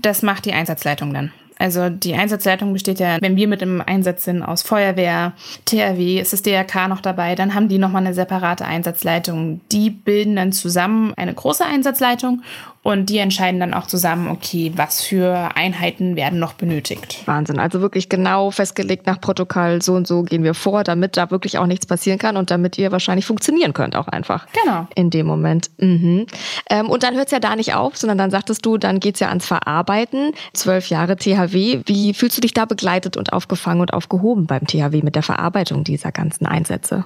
Das 0.00 0.22
macht 0.22 0.46
die 0.46 0.52
Einsatzleitung 0.52 1.12
dann. 1.12 1.32
Also 1.58 1.88
die 1.88 2.14
Einsatzleitung 2.14 2.72
besteht 2.72 3.00
ja, 3.00 3.16
wenn 3.20 3.36
wir 3.36 3.48
mit 3.48 3.62
im 3.62 3.80
Einsatz 3.80 4.24
sind, 4.24 4.42
aus 4.42 4.62
Feuerwehr, 4.62 5.32
THW, 5.64 6.20
ist 6.20 6.32
das 6.32 6.42
DRK 6.42 6.88
noch 6.88 7.00
dabei, 7.00 7.34
dann 7.34 7.54
haben 7.54 7.68
die 7.68 7.78
nochmal 7.78 8.04
eine 8.04 8.14
separate 8.14 8.66
Einsatzleitung. 8.66 9.60
Die 9.72 9.90
bilden 9.90 10.36
dann 10.36 10.52
zusammen 10.52 11.14
eine 11.16 11.32
große 11.32 11.64
Einsatzleitung 11.64 12.42
und 12.86 13.06
die 13.06 13.18
entscheiden 13.18 13.58
dann 13.58 13.74
auch 13.74 13.88
zusammen, 13.88 14.28
okay, 14.28 14.70
was 14.76 15.02
für 15.02 15.48
Einheiten 15.56 16.14
werden 16.14 16.38
noch 16.38 16.52
benötigt. 16.52 17.26
Wahnsinn. 17.26 17.58
Also 17.58 17.80
wirklich 17.80 18.08
genau 18.08 18.52
festgelegt 18.52 19.06
nach 19.08 19.20
Protokoll, 19.20 19.82
so 19.82 19.94
und 19.94 20.06
so 20.06 20.22
gehen 20.22 20.44
wir 20.44 20.54
vor, 20.54 20.84
damit 20.84 21.16
da 21.16 21.32
wirklich 21.32 21.58
auch 21.58 21.66
nichts 21.66 21.84
passieren 21.84 22.20
kann 22.20 22.36
und 22.36 22.52
damit 22.52 22.78
ihr 22.78 22.92
wahrscheinlich 22.92 23.26
funktionieren 23.26 23.72
könnt 23.72 23.96
auch 23.96 24.06
einfach. 24.06 24.46
Genau. 24.62 24.86
In 24.94 25.10
dem 25.10 25.26
Moment. 25.26 25.68
Mhm. 25.78 26.26
Ähm, 26.70 26.88
und 26.88 27.02
dann 27.02 27.16
hört 27.16 27.26
es 27.26 27.32
ja 27.32 27.40
da 27.40 27.56
nicht 27.56 27.74
auf, 27.74 27.96
sondern 27.96 28.18
dann 28.18 28.30
sagtest 28.30 28.64
du, 28.64 28.78
dann 28.78 29.00
geht's 29.00 29.18
ja 29.18 29.30
ans 29.30 29.46
Verarbeiten. 29.46 30.30
Zwölf 30.52 30.88
Jahre 30.88 31.16
THW. 31.16 31.80
Wie 31.86 32.14
fühlst 32.14 32.36
du 32.36 32.40
dich 32.40 32.54
da 32.54 32.66
begleitet 32.66 33.16
und 33.16 33.32
aufgefangen 33.32 33.80
und 33.80 33.94
aufgehoben 33.94 34.46
beim 34.46 34.64
THW 34.64 35.02
mit 35.02 35.16
der 35.16 35.24
Verarbeitung 35.24 35.82
dieser 35.82 36.12
ganzen 36.12 36.46
Einsätze? 36.46 37.04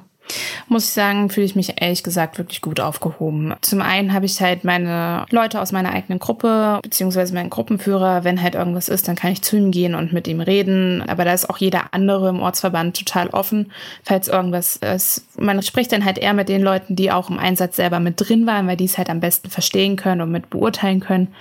Muss 0.69 0.85
ich 0.85 0.91
sagen, 0.91 1.31
fühle 1.31 1.47
ich 1.47 1.57
mich 1.57 1.81
ehrlich 1.81 2.03
gesagt 2.03 2.39
wirklich 2.39 2.61
gut 2.61 2.81
aufgehoben. 2.81 3.55
Zum 3.61 3.83
einen 3.83 4.13
habe 4.13 4.27
ich 4.27 4.41
halt 4.41 4.65
meine 4.65 5.27
Leute 5.31 5.61
aus 5.61 5.73
meiner 5.73 5.93
eigenen 5.93 6.19
Gruppe, 6.19 6.79
beziehungsweise 6.83 7.35
meinen 7.35 7.51
Gruppenführer. 7.51 8.25
Wenn 8.25 8.41
halt 8.41 8.55
irgendwas 8.55 8.89
ist, 8.89 9.09
dann 9.09 9.17
kann 9.17 9.33
ich 9.33 9.43
zu 9.43 9.57
ihm 9.57 9.71
gehen 9.71 9.95
und 9.95 10.13
mit 10.13 10.29
ihm 10.29 10.41
reden. 10.41 11.03
Aber 11.09 11.25
da 11.25 11.33
ist 11.33 11.51
auch 11.51 11.59
jeder 11.59 11.93
andere 11.93 12.29
im 12.29 12.41
Ortsverband 12.41 12.97
total 12.97 13.29
offen, 13.29 13.73
falls 14.03 14.29
irgendwas 14.29 14.77
ist. 14.77 15.25
Man 15.39 15.63
spricht 15.63 15.93
dann 15.93 16.05
halt 16.05 16.19
eher 16.19 16.35
mit 16.35 16.49
den 16.49 16.63
Leuten, 16.63 16.97
die 16.97 17.11
auch 17.11 17.31
im 17.31 17.39
Einsatz 17.39 17.77
selber 17.77 18.01
mit 18.01 18.15
drin 18.17 18.47
waren, 18.47 18.67
weil 18.67 18.77
die 18.77 18.85
es 18.85 18.99
halt 18.99 19.11
am 19.11 19.21
besten 19.21 19.51
verstehen 19.51 19.97
können 19.97 20.21
und 20.21 20.31
mit 20.31 20.51
beurteilen 20.51 21.01
können. 21.01 21.35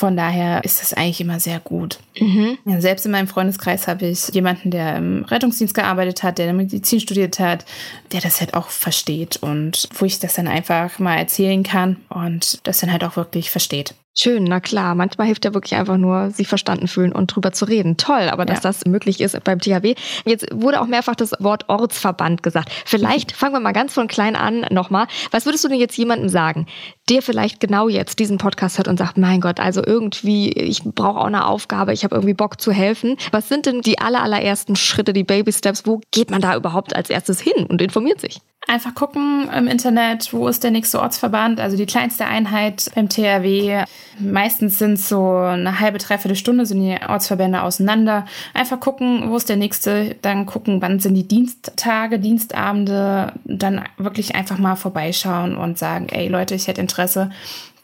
Von 0.00 0.16
daher 0.16 0.64
ist 0.64 0.80
das 0.80 0.94
eigentlich 0.94 1.20
immer 1.20 1.40
sehr 1.40 1.60
gut. 1.60 1.98
Ja, 2.64 2.80
selbst 2.80 3.04
in 3.04 3.12
meinem 3.12 3.28
Freundeskreis 3.28 3.86
habe 3.86 4.06
ich 4.06 4.28
jemanden, 4.28 4.70
der 4.70 4.96
im 4.96 5.26
Rettungsdienst 5.26 5.74
gearbeitet 5.74 6.22
hat, 6.22 6.38
der 6.38 6.50
Medizin 6.54 7.00
studiert 7.00 7.38
hat, 7.38 7.66
der 8.10 8.22
das 8.22 8.40
halt 8.40 8.54
auch 8.54 8.70
versteht 8.70 9.36
und 9.42 9.90
wo 9.92 10.06
ich 10.06 10.18
das 10.18 10.36
dann 10.36 10.48
einfach 10.48 10.98
mal 11.00 11.16
erzählen 11.16 11.62
kann 11.64 11.96
und 12.08 12.66
das 12.66 12.78
dann 12.78 12.90
halt 12.90 13.04
auch 13.04 13.16
wirklich 13.16 13.50
versteht. 13.50 13.94
Schön, 14.18 14.42
na 14.44 14.58
klar. 14.58 14.96
Manchmal 14.96 15.28
hilft 15.28 15.44
ja 15.44 15.54
wirklich 15.54 15.76
einfach 15.76 15.96
nur, 15.96 16.30
sich 16.30 16.48
verstanden 16.48 16.88
fühlen 16.88 17.12
und 17.12 17.28
drüber 17.34 17.52
zu 17.52 17.64
reden. 17.64 17.96
Toll, 17.96 18.28
aber 18.28 18.44
dass 18.44 18.58
Ja. 18.58 18.70
das 18.70 18.84
möglich 18.84 19.20
ist 19.20 19.42
beim 19.44 19.60
THW. 19.60 19.94
Jetzt 20.24 20.46
wurde 20.52 20.80
auch 20.80 20.86
mehrfach 20.86 21.14
das 21.14 21.32
Wort 21.38 21.68
Ortsverband 21.68 22.42
gesagt. 22.42 22.70
Vielleicht 22.84 23.30
fangen 23.32 23.54
wir 23.54 23.60
mal 23.60 23.70
ganz 23.72 23.94
von 23.94 24.08
klein 24.08 24.34
an 24.34 24.66
nochmal. 24.70 25.06
Was 25.30 25.46
würdest 25.46 25.62
du 25.64 25.68
denn 25.68 25.78
jetzt 25.78 25.96
jemandem 25.96 26.28
sagen, 26.28 26.66
der 27.08 27.22
vielleicht 27.22 27.60
genau 27.60 27.88
jetzt 27.88 28.18
diesen 28.18 28.38
Podcast 28.38 28.78
hört 28.78 28.88
und 28.88 28.98
sagt, 28.98 29.16
mein 29.16 29.40
Gott, 29.40 29.60
also 29.60 29.80
irgendwie, 29.86 30.50
ich 30.50 30.82
brauche 30.82 31.20
auch 31.20 31.24
eine 31.26 31.46
Aufgabe, 31.46 31.92
ich 31.92 32.02
habe 32.02 32.16
irgendwie 32.16 32.34
Bock 32.34 32.60
zu 32.60 32.72
helfen. 32.72 33.16
Was 33.30 33.48
sind 33.48 33.66
denn 33.66 33.80
die 33.80 34.00
aller, 34.00 34.22
allerersten 34.22 34.74
Schritte, 34.74 35.12
die 35.12 35.24
Baby 35.24 35.52
Steps? 35.52 35.86
Wo 35.86 36.00
geht 36.10 36.30
man 36.32 36.40
da 36.40 36.56
überhaupt 36.56 36.96
als 36.96 37.10
erstes 37.10 37.40
hin 37.40 37.64
und 37.66 37.80
informiert 37.80 38.20
sich? 38.20 38.40
Einfach 38.68 38.94
gucken 38.94 39.48
im 39.50 39.66
Internet, 39.66 40.32
wo 40.32 40.46
ist 40.46 40.62
der 40.62 40.70
nächste 40.70 41.00
Ortsverband, 41.00 41.58
also 41.58 41.76
die 41.76 41.86
kleinste 41.86 42.26
Einheit 42.26 42.90
beim 42.94 43.08
THW. 43.08 43.84
Meistens 44.18 44.78
sind 44.78 44.98
so 44.98 45.34
eine 45.38 45.80
halbe, 45.80 45.98
dreiviertel 45.98 46.36
Stunde 46.36 46.66
sind 46.66 46.82
die 46.82 46.96
Ortsverbände 47.08 47.62
auseinander. 47.62 48.26
Einfach 48.54 48.78
gucken, 48.78 49.30
wo 49.30 49.36
ist 49.36 49.48
der 49.48 49.56
nächste, 49.56 50.14
dann 50.22 50.46
gucken, 50.46 50.82
wann 50.82 51.00
sind 51.00 51.14
die 51.14 51.26
Diensttage, 51.26 52.18
Dienstabende, 52.18 53.32
dann 53.44 53.82
wirklich 53.96 54.34
einfach 54.34 54.58
mal 54.58 54.76
vorbeischauen 54.76 55.56
und 55.56 55.78
sagen, 55.78 56.08
ey 56.10 56.28
Leute, 56.28 56.54
ich 56.54 56.68
hätte 56.68 56.82
Interesse, 56.82 57.30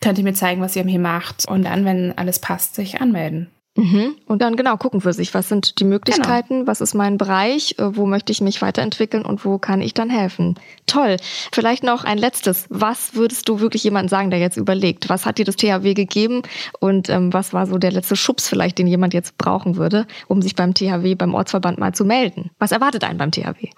könnt 0.01 0.19
ihr 0.19 0.25
mir 0.25 0.35
zeigen, 0.35 0.61
was 0.61 0.77
ihr 0.77 0.85
hier 0.85 1.01
macht 1.01 1.49
und 1.49 1.65
dann, 1.65 1.85
wenn 1.85 2.17
alles 2.17 2.39
passt, 2.39 2.75
sich 2.75 3.01
anmelden. 3.01 3.51
Mhm. 3.77 4.17
Und 4.27 4.43
dann 4.43 4.57
genau 4.57 4.77
gucken 4.77 5.01
für 5.01 5.13
sich, 5.13 5.35
was 5.35 5.49
sind 5.49 5.79
die 5.79 5.85
Möglichkeiten, 5.85 6.67
was 6.67 6.81
ist 6.81 6.95
mein 6.95 7.19
Bereich, 7.19 7.77
äh, 7.79 7.97
wo 7.97 8.07
möchte 8.07 8.33
ich 8.33 8.41
mich 8.41 8.63
weiterentwickeln 8.63 9.25
und 9.25 9.45
wo 9.45 9.59
kann 9.59 9.81
ich 9.81 9.95
dann 9.95 10.11
helfen. 10.11 10.55
Toll. 10.87 11.17
Vielleicht 11.53 11.85
noch 11.85 12.05
ein 12.05 12.19
letztes. 12.19 12.67
Was 12.71 13.15
würdest 13.15 13.49
du 13.49 13.61
wirklich 13.61 13.85
jemandem 13.85 14.09
sagen, 14.09 14.31
der 14.31 14.41
jetzt 14.41 14.57
überlegt? 14.57 15.09
Was 15.09 15.27
hat 15.27 15.39
dir 15.39 15.45
das 15.45 15.57
THW 15.57 15.95
gegeben 15.95 16.43
und 16.81 17.11
ähm, 17.11 17.33
was 17.33 17.53
war 17.53 17.67
so 17.67 17.79
der 17.79 17.93
letzte 17.93 18.17
Schubs 18.17 18.49
vielleicht, 18.49 18.79
den 18.79 18.87
jemand 18.87 19.15
jetzt 19.15 19.37
brauchen 19.39 19.77
würde, 19.77 20.07
um 20.27 20.41
sich 20.43 20.57
beim 20.57 20.75
THW, 20.75 21.15
beim 21.15 21.35
Ortsverband 21.35 21.79
mal 21.79 21.95
zu 21.95 22.05
melden? 22.05 22.51
Was 22.59 22.73
erwartet 22.73 23.05
einen 23.05 23.19
beim 23.19 23.31
THW? 23.31 23.69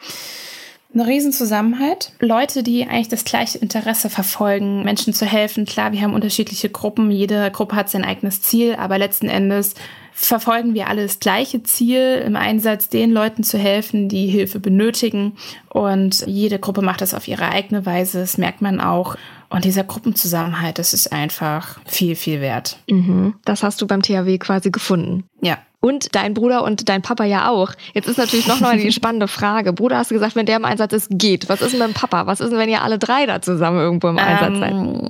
Eine 0.95 1.07
Riesenzusammenhalt. 1.07 2.13
Leute, 2.21 2.63
die 2.63 2.87
eigentlich 2.87 3.09
das 3.09 3.25
gleiche 3.25 3.59
Interesse 3.59 4.09
verfolgen, 4.09 4.85
Menschen 4.85 5.13
zu 5.13 5.27
helfen. 5.27 5.67
Klar, 5.67 5.93
wir 5.93 6.01
haben 6.01 6.15
unterschiedliche 6.15 6.71
Gruppen. 6.71 7.11
Jede 7.11 7.51
Gruppe 7.51 7.77
hat 7.77 7.91
sein 7.91 8.05
eigenes 8.05 8.41
Ziel, 8.41 8.75
aber 8.75 8.99
letzten 8.99 9.29
Endes 9.29 9.75
verfolgen 10.13 10.75
wir 10.75 10.89
alle 10.89 11.03
das 11.03 11.21
gleiche 11.21 11.63
Ziel 11.63 12.23
im 12.27 12.35
Einsatz, 12.35 12.89
den 12.89 13.13
Leuten 13.13 13.45
zu 13.45 13.57
helfen, 13.57 14.09
die 14.09 14.27
Hilfe 14.27 14.59
benötigen. 14.59 15.37
Und 15.69 16.27
jede 16.27 16.59
Gruppe 16.59 16.83
macht 16.83 17.03
das 17.03 17.15
auf 17.15 17.29
ihre 17.29 17.49
eigene 17.51 17.87
Weise. 17.87 18.21
Das 18.21 18.39
merkt 18.39 18.61
man 18.61 18.81
auch. 18.81 19.15
Und 19.51 19.65
dieser 19.65 19.85
Gruppenzusammenhalt, 19.85 20.79
das 20.79 20.93
ist 20.93 21.13
einfach 21.13 21.81
viel, 21.87 22.17
viel 22.17 22.41
wert. 22.41 22.79
Mhm. 22.89 23.35
Das 23.45 23.63
hast 23.63 23.81
du 23.81 23.87
beim 23.87 24.03
THW 24.03 24.39
quasi 24.39 24.71
gefunden. 24.71 25.25
Ja. 25.41 25.59
Und 25.81 26.15
dein 26.17 26.35
Bruder 26.35 26.65
und 26.65 26.89
dein 26.89 27.03
Papa 27.03 27.25
ja 27.25 27.49
auch. 27.51 27.73
Jetzt 27.95 28.09
ist 28.09 28.19
natürlich 28.19 28.49
noch 28.49 28.61
mal 28.61 28.77
die 28.77 28.91
spannende 28.93 29.29
Frage. 29.29 29.73
Bruder, 29.73 29.99
hast 29.99 30.11
du 30.11 30.15
gesagt, 30.15 30.35
wenn 30.35 30.47
der 30.47 30.57
im 30.57 30.65
Einsatz 30.65 30.93
ist, 30.93 31.09
geht. 31.11 31.49
Was 31.49 31.61
ist 31.63 31.73
denn 31.73 31.79
mit 31.79 31.89
dem 31.89 31.95
Papa? 31.95 32.27
Was 32.27 32.41
ist 32.41 32.51
denn, 32.51 32.59
wenn 32.59 32.69
ihr 32.69 32.83
alle 32.83 32.99
drei 32.99 33.27
da 33.27 33.41
zusammen 33.41 33.79
irgendwo 33.79 34.09
im 34.09 34.19
Einsatz 34.19 34.59
seid? 34.59 34.73
Ähm, 34.73 35.09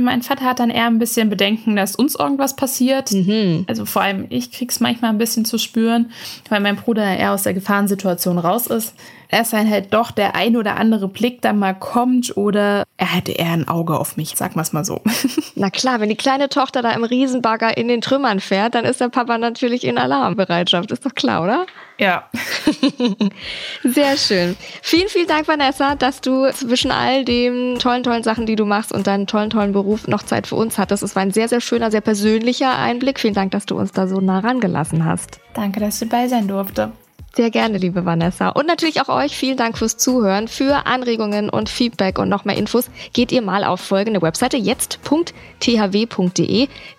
mein 0.00 0.22
Vater 0.22 0.44
hat 0.44 0.60
dann 0.60 0.70
eher 0.70 0.86
ein 0.86 0.98
bisschen 0.98 1.28
Bedenken, 1.28 1.76
dass 1.76 1.96
uns 1.96 2.14
irgendwas 2.14 2.56
passiert. 2.56 3.10
Also 3.68 3.84
vor 3.84 4.02
allem 4.02 4.26
ich 4.30 4.50
krieg's 4.52 4.80
manchmal 4.80 5.10
ein 5.10 5.18
bisschen 5.18 5.44
zu 5.44 5.58
spüren, 5.58 6.10
weil 6.48 6.60
mein 6.60 6.76
Bruder 6.76 7.04
eher 7.04 7.32
aus 7.32 7.42
der 7.42 7.54
Gefahrensituation 7.54 8.38
raus 8.38 8.66
ist. 8.68 8.94
Erst 9.32 9.54
wenn 9.54 9.68
halt 9.70 9.94
doch 9.94 10.10
der 10.10 10.36
ein 10.36 10.58
oder 10.58 10.76
andere 10.76 11.08
Blick 11.08 11.40
dann 11.40 11.58
mal 11.58 11.72
kommt 11.72 12.36
oder 12.36 12.84
er 12.98 13.14
hätte 13.14 13.32
eher 13.32 13.52
ein 13.52 13.66
Auge 13.66 13.98
auf 13.98 14.18
mich, 14.18 14.34
sag 14.36 14.56
mal's 14.56 14.74
mal 14.74 14.84
so. 14.84 15.00
Na 15.54 15.70
klar, 15.70 16.00
wenn 16.00 16.10
die 16.10 16.16
kleine 16.16 16.50
Tochter 16.50 16.82
da 16.82 16.90
im 16.90 17.02
Riesenbagger 17.02 17.74
in 17.78 17.88
den 17.88 18.02
Trümmern 18.02 18.40
fährt, 18.40 18.74
dann 18.74 18.84
ist 18.84 19.00
der 19.00 19.08
Papa 19.08 19.38
natürlich 19.38 19.84
in 19.84 19.96
Alarmbereitschaft. 19.96 20.90
Ist 20.90 21.06
doch 21.06 21.14
klar, 21.14 21.42
oder? 21.42 21.64
Ja. 21.96 22.28
Sehr 23.82 24.18
schön. 24.18 24.54
Vielen, 24.82 25.08
vielen 25.08 25.28
Dank, 25.28 25.48
Vanessa, 25.48 25.94
dass 25.94 26.20
du 26.20 26.52
zwischen 26.52 26.90
all 26.90 27.24
den 27.24 27.78
tollen, 27.78 28.02
tollen 28.02 28.22
Sachen, 28.22 28.44
die 28.44 28.56
du 28.56 28.66
machst 28.66 28.92
und 28.92 29.06
deinen 29.06 29.26
tollen, 29.26 29.48
tollen 29.48 29.72
Beruf 29.72 30.08
noch 30.08 30.24
Zeit 30.24 30.46
für 30.46 30.56
uns 30.56 30.76
hattest. 30.76 31.02
Es 31.02 31.16
war 31.16 31.22
ein 31.22 31.32
sehr, 31.32 31.48
sehr 31.48 31.62
schöner, 31.62 31.90
sehr 31.90 32.02
persönlicher 32.02 32.76
Einblick. 32.76 33.18
Vielen 33.18 33.32
Dank, 33.32 33.52
dass 33.52 33.64
du 33.64 33.78
uns 33.78 33.92
da 33.92 34.06
so 34.06 34.20
nah 34.20 34.40
rangelassen 34.40 35.06
hast. 35.06 35.40
Danke, 35.54 35.80
dass 35.80 36.02
ich 36.02 36.08
dabei 36.10 36.28
sein 36.28 36.48
durfte. 36.48 36.92
Sehr 37.34 37.50
gerne, 37.50 37.78
liebe 37.78 38.04
Vanessa. 38.04 38.50
Und 38.50 38.66
natürlich 38.66 39.00
auch 39.00 39.08
euch 39.08 39.34
vielen 39.34 39.56
Dank 39.56 39.78
fürs 39.78 39.96
Zuhören. 39.96 40.48
Für 40.48 40.84
Anregungen 40.86 41.48
und 41.48 41.70
Feedback 41.70 42.18
und 42.18 42.28
noch 42.28 42.44
mehr 42.44 42.58
Infos 42.58 42.90
geht 43.14 43.32
ihr 43.32 43.40
mal 43.40 43.64
auf 43.64 43.80
folgende 43.80 44.20
Webseite 44.20 44.58
jetzt.thw.de. 44.58 45.08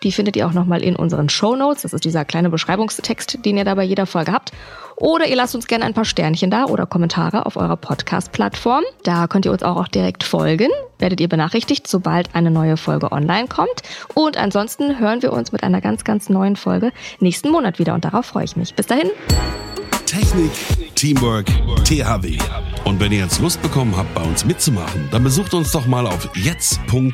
Die 0.02 0.12
findet 0.12 0.36
ihr 0.36 0.48
auch 0.48 0.54
nochmal 0.54 0.82
in 0.82 0.96
unseren 0.96 1.30
Show 1.30 1.56
Notes. 1.56 1.84
Das 1.84 1.93
ist 1.93 2.04
dieser 2.04 2.26
kleine 2.26 2.50
Beschreibungstext, 2.50 3.46
den 3.46 3.58
ihr 3.58 3.63
da 3.63 3.76
bei 3.76 3.84
jeder 3.84 4.08
Folge 4.08 4.32
habt. 4.32 4.52
Oder 4.96 5.28
ihr 5.28 5.36
lasst 5.36 5.54
uns 5.54 5.67
gerne 5.67 5.86
ein 5.86 5.93
paar 5.93 6.06
Sternchen 6.06 6.50
da 6.50 6.65
oder 6.65 6.88
Kommentare 6.88 7.46
auf 7.46 7.56
eurer 7.56 7.78
Podcast-Plattform. 7.78 8.84
Da 9.04 9.28
könnt 9.28 9.46
ihr 9.46 9.52
uns 9.52 9.62
auch, 9.62 9.78
auch 9.78 9.88
direkt 9.88 10.24
folgen. 10.24 10.69
Werdet 10.98 11.22
ihr 11.22 11.30
benachrichtigt, 11.30 11.88
sobald 11.88 12.34
eine 12.34 12.50
neue 12.50 12.78
Folge 12.78 13.12
online 13.12 13.48
kommt. 13.48 13.84
Und 14.15 14.38
ansonsten 14.38 15.00
hören 15.00 15.22
wir 15.22 15.32
uns 15.32 15.52
mit 15.52 15.62
einer 15.62 15.82
ganz, 15.82 16.04
ganz 16.04 16.30
neuen 16.30 16.56
Folge 16.56 16.91
nächsten 17.19 17.52
Monat 17.52 17.78
wieder. 17.78 17.93
Und 17.93 18.04
darauf 18.04 18.26
freue 18.26 18.46
ich 18.46 18.56
mich. 18.56 18.74
Bis 18.74 18.88
dahin. 18.88 19.12
Technik, 20.06 20.52
Teamwork, 20.96 21.46
THW. 21.86 22.38
Und 22.86 23.00
wenn 23.00 23.12
ihr 23.12 23.20
jetzt 23.20 23.39
Lust 23.39 23.62
bekommen 23.62 23.96
habt, 23.96 24.13
bei 24.13 24.22
uns 24.22 24.46
mitzumachen, 24.46 25.08
dann 25.12 25.24
besucht 25.24 25.54
uns 25.54 25.72
doch 25.72 25.86
mal 25.86 26.06
auf 26.08 26.30
jetzt.thw.de. 26.36 27.13